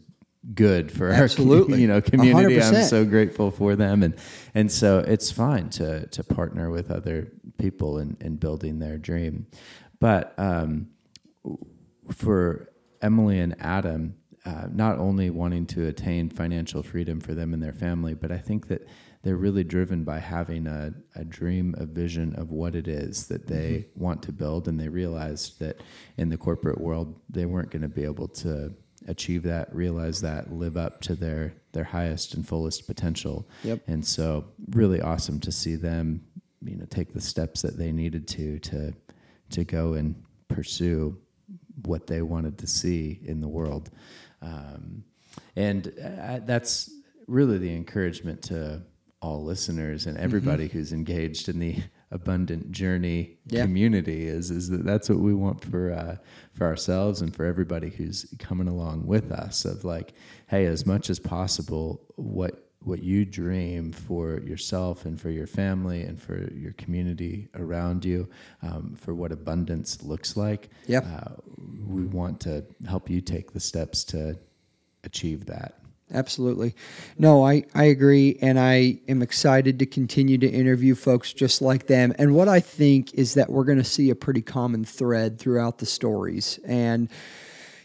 good 0.54 0.90
for 0.90 1.08
Absolutely. 1.12 1.74
our 1.74 1.80
you 1.80 1.86
know 1.86 2.00
community. 2.00 2.60
i 2.60 2.66
am 2.66 2.84
so 2.84 3.04
grateful 3.04 3.50
for 3.50 3.76
them, 3.76 4.02
and 4.02 4.14
and 4.54 4.70
so 4.70 4.98
it's 4.98 5.30
fine 5.30 5.70
to 5.70 6.06
to 6.06 6.24
partner 6.24 6.70
with 6.70 6.90
other 6.90 7.32
people 7.58 7.98
in, 7.98 8.16
in 8.20 8.36
building 8.36 8.78
their 8.78 8.98
dream. 8.98 9.46
But 10.00 10.34
um, 10.36 10.88
for 12.10 12.72
Emily 13.00 13.38
and 13.38 13.54
Adam, 13.60 14.14
uh, 14.44 14.66
not 14.72 14.98
only 14.98 15.30
wanting 15.30 15.66
to 15.66 15.86
attain 15.86 16.28
financial 16.28 16.82
freedom 16.82 17.20
for 17.20 17.34
them 17.34 17.54
and 17.54 17.62
their 17.62 17.72
family, 17.72 18.14
but 18.14 18.32
I 18.32 18.38
think 18.38 18.68
that 18.68 18.86
they're 19.22 19.36
really 19.36 19.62
driven 19.62 20.02
by 20.02 20.18
having 20.18 20.66
a, 20.66 20.92
a 21.14 21.24
dream, 21.24 21.76
a 21.78 21.86
vision 21.86 22.34
of 22.34 22.50
what 22.50 22.74
it 22.74 22.88
is 22.88 23.28
that 23.28 23.46
they 23.46 23.86
mm-hmm. 23.86 24.02
want 24.02 24.22
to 24.24 24.32
build. 24.32 24.66
And 24.66 24.80
they 24.80 24.88
realized 24.88 25.60
that 25.60 25.80
in 26.16 26.28
the 26.28 26.36
corporate 26.36 26.80
world, 26.80 27.20
they 27.30 27.46
weren't 27.46 27.70
going 27.70 27.82
to 27.82 27.88
be 27.88 28.02
able 28.02 28.28
to 28.28 28.74
achieve 29.08 29.42
that, 29.44 29.74
realize 29.74 30.20
that, 30.20 30.52
live 30.52 30.76
up 30.76 31.00
to 31.02 31.14
their 31.14 31.54
their 31.72 31.84
highest 31.84 32.34
and 32.34 32.46
fullest 32.46 32.86
potential. 32.86 33.48
Yep. 33.64 33.82
And 33.86 34.04
so, 34.04 34.44
really 34.70 35.00
awesome 35.00 35.40
to 35.40 35.52
see 35.52 35.76
them, 35.76 36.24
you 36.62 36.76
know, 36.76 36.86
take 36.86 37.12
the 37.12 37.20
steps 37.20 37.62
that 37.62 37.78
they 37.78 37.92
needed 37.92 38.28
to 38.28 38.58
to 38.60 38.94
to 39.50 39.64
go 39.64 39.94
and 39.94 40.22
pursue 40.48 41.18
what 41.84 42.06
they 42.06 42.22
wanted 42.22 42.58
to 42.58 42.66
see 42.66 43.20
in 43.24 43.40
the 43.40 43.48
world. 43.48 43.90
Um, 44.40 45.04
and 45.56 45.92
uh, 46.02 46.40
that's 46.44 46.90
really 47.26 47.58
the 47.58 47.74
encouragement 47.74 48.42
to 48.42 48.82
all 49.20 49.44
listeners 49.44 50.06
and 50.06 50.18
everybody 50.18 50.66
mm-hmm. 50.66 50.78
who's 50.78 50.92
engaged 50.92 51.48
in 51.48 51.58
the 51.58 51.76
abundant 52.12 52.70
journey 52.70 53.36
yeah. 53.46 53.62
community 53.62 54.26
is 54.28 54.50
is 54.50 54.68
that 54.68 54.84
that's 54.84 55.08
what 55.08 55.18
we 55.18 55.34
want 55.34 55.64
for 55.64 55.92
uh, 55.92 56.16
for 56.52 56.66
ourselves 56.66 57.22
and 57.22 57.34
for 57.34 57.44
everybody 57.44 57.88
who's 57.88 58.26
coming 58.38 58.68
along 58.68 59.06
with 59.06 59.32
us 59.32 59.64
of 59.64 59.84
like 59.84 60.12
hey 60.48 60.66
as 60.66 60.86
much 60.86 61.10
as 61.10 61.18
possible 61.18 62.00
what 62.16 62.68
what 62.84 63.02
you 63.02 63.24
dream 63.24 63.92
for 63.92 64.40
yourself 64.40 65.06
and 65.06 65.20
for 65.20 65.30
your 65.30 65.46
family 65.46 66.02
and 66.02 66.20
for 66.20 66.52
your 66.52 66.72
community 66.72 67.48
around 67.54 68.04
you 68.04 68.28
um, 68.62 68.94
for 68.98 69.14
what 69.14 69.32
abundance 69.32 70.02
looks 70.02 70.36
like 70.36 70.68
yeah 70.86 70.98
uh, 70.98 71.34
we 71.88 72.04
want 72.04 72.38
to 72.40 72.64
help 72.86 73.08
you 73.08 73.20
take 73.20 73.52
the 73.52 73.60
steps 73.60 74.04
to 74.04 74.36
achieve 75.04 75.46
that 75.46 75.81
absolutely. 76.12 76.74
No, 77.18 77.44
I, 77.44 77.64
I 77.74 77.84
agree. 77.84 78.38
And 78.40 78.58
I 78.58 79.00
am 79.08 79.22
excited 79.22 79.78
to 79.78 79.86
continue 79.86 80.38
to 80.38 80.48
interview 80.48 80.94
folks 80.94 81.32
just 81.32 81.62
like 81.62 81.86
them. 81.86 82.14
And 82.18 82.34
what 82.34 82.48
I 82.48 82.60
think 82.60 83.14
is 83.14 83.34
that 83.34 83.50
we're 83.50 83.64
going 83.64 83.78
to 83.78 83.84
see 83.84 84.10
a 84.10 84.14
pretty 84.14 84.42
common 84.42 84.84
thread 84.84 85.38
throughout 85.38 85.78
the 85.78 85.86
stories. 85.86 86.58
And 86.64 87.08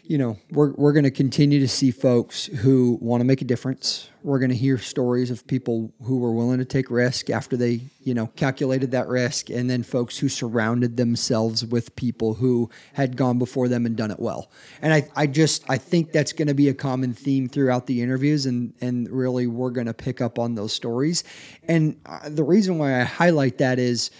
you 0.08 0.16
know, 0.16 0.38
we're, 0.50 0.72
we're 0.72 0.94
going 0.94 1.04
to 1.04 1.10
continue 1.10 1.60
to 1.60 1.68
see 1.68 1.90
folks 1.90 2.46
who 2.46 2.96
want 3.02 3.20
to 3.20 3.26
make 3.26 3.42
a 3.42 3.44
difference. 3.44 4.08
We're 4.22 4.38
going 4.38 4.48
to 4.48 4.56
hear 4.56 4.78
stories 4.78 5.30
of 5.30 5.46
people 5.46 5.92
who 6.02 6.18
were 6.18 6.32
willing 6.32 6.60
to 6.60 6.64
take 6.64 6.90
risk 6.90 7.28
after 7.28 7.58
they, 7.58 7.82
you 8.00 8.14
know, 8.14 8.28
calculated 8.28 8.90
that 8.92 9.06
risk, 9.06 9.50
and 9.50 9.68
then 9.68 9.82
folks 9.82 10.16
who 10.16 10.30
surrounded 10.30 10.96
themselves 10.96 11.62
with 11.62 11.94
people 11.94 12.32
who 12.32 12.70
had 12.94 13.18
gone 13.18 13.38
before 13.38 13.68
them 13.68 13.84
and 13.84 13.98
done 13.98 14.10
it 14.10 14.18
well. 14.18 14.50
And 14.80 14.94
I, 14.94 15.06
I 15.14 15.26
just, 15.26 15.68
I 15.68 15.76
think 15.76 16.10
that's 16.12 16.32
going 16.32 16.48
to 16.48 16.54
be 16.54 16.70
a 16.70 16.74
common 16.74 17.12
theme 17.12 17.46
throughout 17.46 17.86
the 17.86 18.00
interviews, 18.00 18.46
and 18.46 18.72
and 18.80 19.10
really 19.10 19.46
we're 19.46 19.70
going 19.70 19.88
to 19.88 19.94
pick 19.94 20.22
up 20.22 20.38
on 20.38 20.54
those 20.54 20.72
stories. 20.72 21.22
And 21.64 22.00
uh, 22.06 22.30
the 22.30 22.44
reason 22.44 22.78
why 22.78 22.98
I 22.98 23.04
highlight 23.04 23.58
that 23.58 23.78
is 23.78 24.10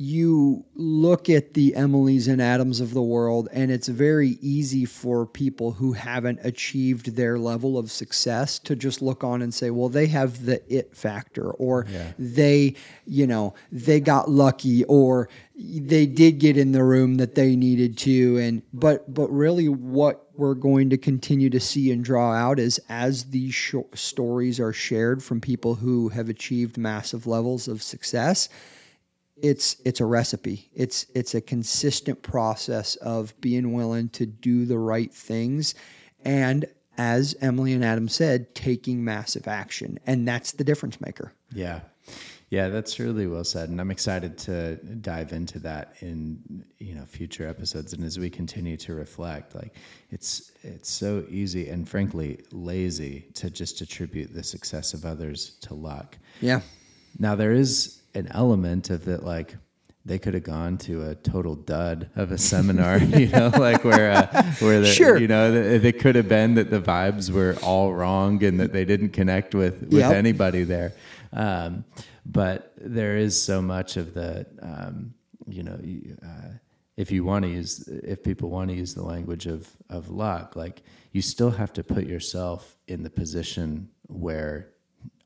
you 0.00 0.64
look 0.76 1.28
at 1.28 1.54
the 1.54 1.72
Emilys 1.76 2.28
and 2.28 2.40
Adams 2.40 2.78
of 2.78 2.94
the 2.94 3.02
world, 3.02 3.48
and 3.52 3.72
it's 3.72 3.88
very 3.88 4.38
easy 4.40 4.84
for 4.84 5.26
people 5.26 5.72
who 5.72 5.92
haven't 5.92 6.38
achieved 6.44 7.16
their 7.16 7.36
level 7.36 7.76
of 7.76 7.90
success 7.90 8.60
to 8.60 8.76
just 8.76 9.02
look 9.02 9.24
on 9.24 9.42
and 9.42 9.52
say, 9.52 9.70
well, 9.70 9.88
they 9.88 10.06
have 10.06 10.46
the 10.46 10.62
it 10.72 10.96
factor, 10.96 11.50
or 11.50 11.84
yeah. 11.90 12.12
they, 12.16 12.76
you 13.06 13.26
know, 13.26 13.54
they 13.72 13.98
got 13.98 14.30
lucky, 14.30 14.84
or 14.84 15.28
they 15.56 16.06
did 16.06 16.38
get 16.38 16.56
in 16.56 16.70
the 16.70 16.84
room 16.84 17.16
that 17.16 17.34
they 17.34 17.56
needed 17.56 17.98
to. 17.98 18.36
And, 18.36 18.62
but, 18.72 19.12
but 19.12 19.28
really, 19.30 19.68
what 19.68 20.28
we're 20.36 20.54
going 20.54 20.90
to 20.90 20.96
continue 20.96 21.50
to 21.50 21.58
see 21.58 21.90
and 21.90 22.04
draw 22.04 22.32
out 22.32 22.60
is 22.60 22.80
as 22.88 23.24
these 23.30 23.52
sh- 23.52 23.74
stories 23.94 24.60
are 24.60 24.72
shared 24.72 25.24
from 25.24 25.40
people 25.40 25.74
who 25.74 26.08
have 26.10 26.28
achieved 26.28 26.78
massive 26.78 27.26
levels 27.26 27.66
of 27.66 27.82
success 27.82 28.48
it's 29.42 29.76
it's 29.84 30.00
a 30.00 30.04
recipe. 30.04 30.68
It's 30.74 31.06
it's 31.14 31.34
a 31.34 31.40
consistent 31.40 32.22
process 32.22 32.96
of 32.96 33.38
being 33.40 33.72
willing 33.72 34.08
to 34.10 34.26
do 34.26 34.64
the 34.66 34.78
right 34.78 35.12
things 35.12 35.74
and 36.24 36.66
as 36.98 37.36
Emily 37.40 37.72
and 37.72 37.84
Adam 37.84 38.08
said, 38.08 38.54
taking 38.54 39.04
massive 39.04 39.46
action. 39.46 39.98
And 40.06 40.26
that's 40.26 40.52
the 40.52 40.64
difference 40.64 41.00
maker. 41.00 41.32
Yeah. 41.54 41.80
Yeah, 42.50 42.68
that's 42.68 42.98
really 42.98 43.26
well 43.26 43.44
said, 43.44 43.68
and 43.68 43.78
I'm 43.78 43.90
excited 43.90 44.38
to 44.38 44.76
dive 44.76 45.34
into 45.34 45.58
that 45.58 45.92
in 46.00 46.64
you 46.78 46.94
know 46.94 47.04
future 47.04 47.46
episodes. 47.46 47.92
And 47.92 48.02
as 48.02 48.18
we 48.18 48.30
continue 48.30 48.78
to 48.78 48.94
reflect, 48.94 49.54
like 49.54 49.74
it's 50.10 50.52
it's 50.62 50.88
so 50.88 51.26
easy 51.28 51.68
and 51.68 51.86
frankly 51.86 52.42
lazy 52.50 53.26
to 53.34 53.50
just 53.50 53.82
attribute 53.82 54.32
the 54.32 54.42
success 54.42 54.94
of 54.94 55.04
others 55.04 55.58
to 55.60 55.74
luck. 55.74 56.16
Yeah. 56.40 56.62
Now 57.18 57.34
there 57.34 57.52
is 57.52 57.97
an 58.14 58.28
element 58.30 58.90
of 58.90 59.04
that, 59.06 59.24
like 59.24 59.56
they 60.04 60.18
could 60.18 60.34
have 60.34 60.42
gone 60.42 60.78
to 60.78 61.08
a 61.08 61.14
total 61.14 61.54
dud 61.54 62.08
of 62.16 62.32
a 62.32 62.38
seminar, 62.38 62.98
you 62.98 63.28
know, 63.28 63.48
like 63.48 63.84
where 63.84 64.10
uh, 64.10 64.42
where 64.60 64.80
the, 64.80 64.86
sure. 64.86 65.18
you 65.18 65.28
know 65.28 65.52
it 65.52 66.00
could 66.00 66.16
have 66.16 66.28
been 66.28 66.54
that 66.54 66.70
the 66.70 66.80
vibes 66.80 67.30
were 67.30 67.56
all 67.62 67.92
wrong 67.92 68.42
and 68.42 68.58
that 68.60 68.72
they 68.72 68.84
didn't 68.84 69.10
connect 69.10 69.54
with 69.54 69.82
with 69.82 69.92
yep. 69.92 70.14
anybody 70.14 70.64
there. 70.64 70.94
Um, 71.32 71.84
but 72.24 72.72
there 72.76 73.16
is 73.16 73.40
so 73.40 73.62
much 73.62 73.96
of 73.96 74.14
the, 74.14 74.46
um, 74.60 75.14
you 75.46 75.62
know, 75.62 75.78
uh, 76.22 76.52
if 76.96 77.10
you 77.10 77.24
want 77.24 77.44
to 77.44 77.50
use, 77.50 77.88
if 77.88 78.22
people 78.22 78.50
want 78.50 78.70
to 78.70 78.76
use 78.76 78.94
the 78.94 79.04
language 79.04 79.46
of 79.46 79.68
of 79.88 80.10
luck, 80.10 80.56
like 80.56 80.82
you 81.12 81.22
still 81.22 81.50
have 81.50 81.72
to 81.74 81.84
put 81.84 82.06
yourself 82.06 82.76
in 82.86 83.02
the 83.02 83.10
position 83.10 83.88
where 84.08 84.72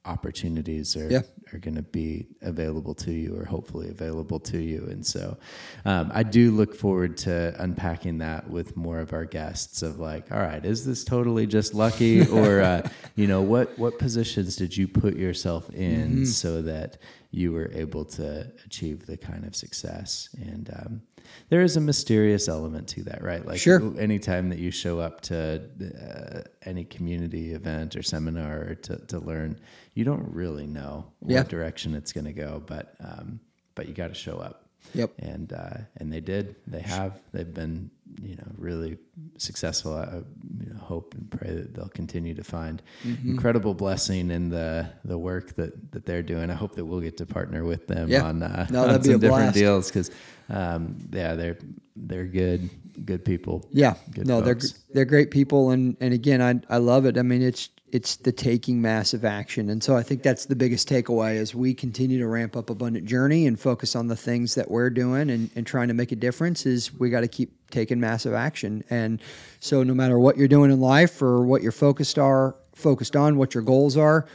opportunities 0.04 0.96
are 0.96 1.08
yeah. 1.08 1.20
are 1.52 1.58
going 1.58 1.76
to 1.76 1.82
be 1.82 2.26
available 2.40 2.92
to 2.92 3.12
you 3.12 3.36
or 3.36 3.44
hopefully 3.44 3.88
available 3.88 4.40
to 4.40 4.58
you 4.58 4.84
and 4.90 5.06
so 5.06 5.36
um, 5.84 6.10
i 6.12 6.24
do 6.24 6.50
look 6.50 6.74
forward 6.74 7.16
to 7.16 7.54
unpacking 7.60 8.18
that 8.18 8.48
with 8.50 8.76
more 8.76 8.98
of 8.98 9.12
our 9.12 9.24
guests 9.24 9.80
of 9.80 10.00
like 10.00 10.30
all 10.32 10.40
right 10.40 10.64
is 10.64 10.84
this 10.84 11.04
totally 11.04 11.46
just 11.46 11.72
lucky 11.72 12.26
or 12.30 12.60
uh, 12.60 12.88
you 13.14 13.28
know 13.28 13.42
what 13.42 13.78
what 13.78 13.96
positions 13.98 14.56
did 14.56 14.76
you 14.76 14.88
put 14.88 15.14
yourself 15.14 15.70
in 15.70 16.08
mm-hmm. 16.08 16.24
so 16.24 16.62
that 16.62 16.98
you 17.30 17.52
were 17.52 17.70
able 17.72 18.04
to 18.04 18.50
achieve 18.66 19.06
the 19.06 19.16
kind 19.16 19.44
of 19.44 19.54
success 19.54 20.28
and 20.42 20.68
um, 20.74 21.00
there 21.48 21.62
is 21.62 21.76
a 21.76 21.80
mysterious 21.80 22.48
element 22.48 22.88
to 22.88 23.02
that, 23.04 23.22
right? 23.22 23.44
Like 23.44 23.60
sure. 23.60 23.80
anytime 23.98 24.48
that 24.50 24.58
you 24.58 24.70
show 24.70 25.00
up 25.00 25.20
to 25.22 25.62
uh, 25.82 26.48
any 26.64 26.84
community 26.84 27.52
event 27.52 27.96
or 27.96 28.02
seminar 28.02 28.60
or 28.60 28.74
to, 28.74 28.96
to 29.06 29.18
learn, 29.18 29.58
you 29.94 30.04
don't 30.04 30.32
really 30.32 30.66
know 30.66 31.06
yeah. 31.26 31.38
what 31.38 31.48
direction 31.48 31.94
it's 31.94 32.12
going 32.12 32.24
to 32.24 32.32
go, 32.32 32.62
but 32.66 32.94
um, 33.00 33.40
but 33.74 33.88
you 33.88 33.94
got 33.94 34.08
to 34.08 34.14
show 34.14 34.38
up. 34.38 34.58
Yep. 34.94 35.12
And 35.20 35.52
uh, 35.52 35.78
and 35.98 36.12
they 36.12 36.20
did. 36.20 36.56
They 36.66 36.80
have. 36.80 37.20
They've 37.32 37.52
been 37.52 37.90
you 38.20 38.36
know 38.36 38.46
really 38.56 38.98
successful. 39.38 39.94
I 39.94 40.22
you 40.60 40.72
know, 40.72 40.78
hope 40.78 41.14
and 41.14 41.30
pray 41.30 41.50
that 41.54 41.74
they'll 41.74 41.88
continue 41.88 42.34
to 42.34 42.44
find 42.44 42.82
mm-hmm. 43.04 43.30
incredible 43.30 43.74
blessing 43.74 44.30
in 44.30 44.48
the 44.50 44.88
the 45.04 45.16
work 45.16 45.54
that 45.56 45.92
that 45.92 46.04
they're 46.04 46.22
doing. 46.22 46.50
I 46.50 46.54
hope 46.54 46.74
that 46.74 46.84
we'll 46.84 47.00
get 47.00 47.16
to 47.18 47.26
partner 47.26 47.64
with 47.64 47.86
them 47.86 48.08
yeah. 48.08 48.24
on, 48.24 48.42
uh, 48.42 48.66
no, 48.70 48.82
on 48.88 49.02
some 49.02 49.20
different 49.20 49.20
blast. 49.20 49.54
deals 49.54 49.88
because 49.88 50.10
um, 50.48 50.96
yeah, 51.12 51.34
they're 51.34 51.58
they're 51.94 52.26
good 52.26 52.68
good 53.04 53.24
people. 53.24 53.68
Yeah. 53.70 53.94
Good 54.12 54.26
no, 54.26 54.42
folks. 54.42 54.72
they're 54.72 54.80
they're 54.94 55.04
great 55.04 55.30
people, 55.30 55.70
and 55.70 55.96
and 56.00 56.12
again, 56.12 56.42
I 56.42 56.60
I 56.74 56.78
love 56.78 57.06
it. 57.06 57.16
I 57.16 57.22
mean, 57.22 57.42
it's 57.42 57.70
it's 57.92 58.16
the 58.16 58.32
taking 58.32 58.80
massive 58.80 59.22
action. 59.22 59.68
And 59.68 59.84
so 59.84 59.94
I 59.94 60.02
think 60.02 60.22
that's 60.22 60.46
the 60.46 60.56
biggest 60.56 60.88
takeaway 60.88 61.36
as 61.36 61.54
we 61.54 61.74
continue 61.74 62.18
to 62.18 62.26
ramp 62.26 62.56
up 62.56 62.70
Abundant 62.70 63.04
Journey 63.04 63.46
and 63.46 63.60
focus 63.60 63.94
on 63.94 64.08
the 64.08 64.16
things 64.16 64.54
that 64.54 64.70
we're 64.70 64.88
doing 64.88 65.28
and, 65.28 65.50
and 65.54 65.66
trying 65.66 65.88
to 65.88 65.94
make 65.94 66.10
a 66.10 66.16
difference 66.16 66.64
is 66.64 66.92
we 66.98 67.10
got 67.10 67.20
to 67.20 67.28
keep 67.28 67.52
taking 67.70 68.00
massive 68.00 68.32
action. 68.32 68.82
And 68.88 69.20
so 69.60 69.82
no 69.82 69.92
matter 69.92 70.18
what 70.18 70.38
you're 70.38 70.48
doing 70.48 70.70
in 70.70 70.80
life 70.80 71.20
or 71.20 71.42
what 71.42 71.60
you're 71.60 71.70
focused 71.70 72.18
are 72.18 72.56
focused 72.74 73.14
on, 73.14 73.36
what 73.36 73.54
your 73.54 73.62
goals 73.62 73.98
are, 73.98 74.26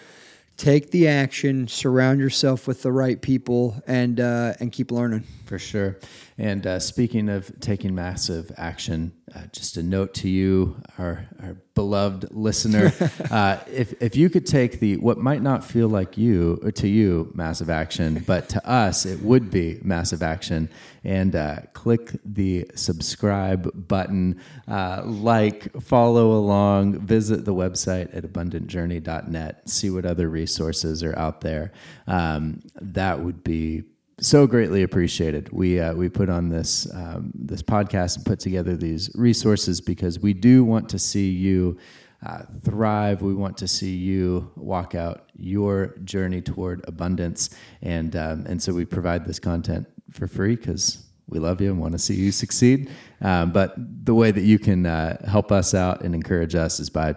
take 0.57 0.89
the 0.91 1.07
action, 1.07 1.67
surround 1.67 2.19
yourself 2.19 2.67
with 2.67 2.81
the 2.81 2.91
right 2.91 3.21
people, 3.21 3.81
and 3.87 4.19
uh, 4.19 4.55
and 4.59 4.71
keep 4.71 4.91
learning. 4.91 5.23
For 5.45 5.59
sure. 5.59 5.97
And 6.39 6.67
uh, 6.67 6.79
speaking 6.79 7.29
of 7.29 7.51
taking 7.59 7.95
massive 7.95 8.51
action, 8.57 9.13
uh, 9.33 9.43
just 9.51 9.77
a 9.77 9.83
note 9.83 10.13
to 10.15 10.29
you, 10.29 10.79
our, 10.99 11.25
our 11.41 11.57
beloved 11.73 12.31
listener, 12.31 12.91
uh, 13.31 13.57
if 13.67 13.99
if 14.01 14.15
you 14.15 14.29
could 14.29 14.45
take 14.45 14.79
the 14.79 14.97
what 14.97 15.17
might 15.17 15.41
not 15.41 15.63
feel 15.63 15.87
like 15.87 16.17
you 16.17 16.71
to 16.75 16.87
you 16.87 17.31
massive 17.33 17.69
action, 17.69 18.23
but 18.27 18.49
to 18.49 18.69
us 18.69 19.05
it 19.05 19.21
would 19.21 19.49
be 19.49 19.79
massive 19.83 20.21
action, 20.21 20.69
and 21.07 21.37
uh, 21.37 21.55
click 21.71 22.11
the 22.25 22.69
subscribe 22.75 23.87
button, 23.87 24.39
like, 24.67 25.71
follow 25.81 26.33
along, 26.33 26.99
visit 26.99 27.45
the 27.45 27.53
website 27.53 28.15
at 28.15 28.23
abundantjourney.net, 28.23 29.69
see 29.69 29.89
what 29.89 30.05
other 30.05 30.27
resources 30.27 31.03
are 31.03 31.17
out 31.17 31.39
there. 31.39 31.71
Um, 32.07 32.61
that 32.81 33.21
would 33.21 33.41
be 33.41 33.83
so 34.19 34.47
greatly 34.47 34.83
appreciated. 34.83 35.49
We 35.53 35.79
uh, 35.79 35.93
we 35.93 36.09
put 36.09 36.27
on 36.27 36.49
this 36.49 36.93
um, 36.93 37.31
this 37.33 37.63
podcast 37.63 38.17
and 38.17 38.25
put 38.25 38.39
together 38.39 38.75
these 38.75 39.09
resources 39.15 39.79
because 39.79 40.19
we 40.19 40.33
do 40.33 40.65
want 40.65 40.89
to 40.89 40.99
see 40.99 41.29
you 41.29 41.77
uh, 42.25 42.43
thrive. 42.63 43.21
We 43.21 43.33
want 43.33 43.57
to 43.57 43.67
see 43.67 43.95
you 43.95 44.51
walk 44.55 44.95
out 44.95 45.29
your 45.35 45.95
journey 46.03 46.41
toward 46.41 46.83
abundance, 46.87 47.51
and 47.81 48.15
um, 48.15 48.45
and 48.47 48.61
so 48.61 48.73
we 48.73 48.85
provide 48.85 49.25
this 49.25 49.39
content 49.39 49.87
for 50.17 50.27
free 50.27 50.55
because 50.55 51.05
we 51.27 51.39
love 51.39 51.61
you 51.61 51.69
and 51.69 51.79
want 51.79 51.93
to 51.93 51.97
see 51.99 52.15
you 52.15 52.31
succeed. 52.31 52.89
Um, 53.21 53.51
but 53.51 53.73
the 53.77 54.13
way 54.13 54.31
that 54.31 54.41
you 54.41 54.59
can 54.59 54.85
uh, 54.85 55.25
help 55.27 55.51
us 55.51 55.73
out 55.73 56.01
and 56.01 56.15
encourage 56.15 56.55
us 56.55 56.79
is 56.79 56.89
by 56.89 57.15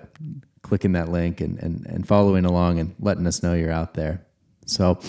clicking 0.62 0.92
that 0.92 1.08
link 1.08 1.40
and, 1.40 1.58
and, 1.62 1.86
and 1.86 2.06
following 2.06 2.44
along 2.44 2.78
and 2.78 2.94
letting 2.98 3.26
us 3.26 3.42
know 3.42 3.54
you're 3.54 3.72
out 3.72 3.94
there. 3.94 4.24
So, 4.66 5.00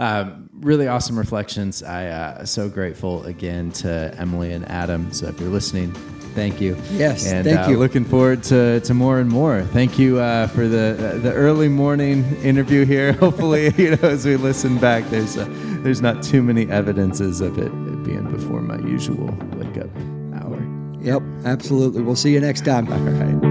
um, 0.00 0.48
really 0.54 0.88
awesome 0.88 1.18
reflections. 1.18 1.82
I 1.82 2.06
uh, 2.06 2.44
so 2.46 2.70
grateful 2.70 3.22
again 3.26 3.70
to 3.72 4.14
Emily 4.16 4.52
and 4.52 4.68
Adam. 4.70 5.12
So 5.12 5.26
if 5.26 5.38
you're 5.38 5.50
listening, 5.50 5.92
thank 6.34 6.58
you. 6.58 6.74
Yes, 6.92 7.30
and 7.30 7.44
thank 7.44 7.66
uh, 7.66 7.70
you. 7.70 7.76
Looking 7.76 8.06
forward 8.06 8.42
to, 8.44 8.80
to 8.80 8.94
more 8.94 9.18
and 9.18 9.28
more. 9.28 9.60
Thank 9.62 9.98
you 9.98 10.18
uh, 10.18 10.46
for 10.48 10.66
the 10.66 11.20
the 11.22 11.34
early 11.34 11.68
morning 11.68 12.24
interview 12.42 12.86
here. 12.86 13.12
Hopefully, 13.20 13.74
you 13.76 13.90
know 13.90 14.08
as 14.08 14.24
we 14.24 14.36
listen 14.36 14.78
back, 14.78 15.04
there's 15.10 15.36
uh, 15.36 15.46
there's 15.82 16.00
not 16.00 16.22
too 16.22 16.42
many 16.42 16.66
evidences 16.70 17.42
of 17.42 17.58
it 17.58 17.70
being 18.02 18.26
before 18.30 18.62
my 18.62 18.78
usual 18.78 19.26
wake 19.56 19.76
up 19.76 19.90
hour. 20.34 20.66
Yep, 21.02 21.22
absolutely. 21.44 22.00
We'll 22.00 22.16
see 22.16 22.32
you 22.32 22.40
next 22.40 22.64
time. 22.64 22.90
All 22.90 22.98
right. 22.98 23.49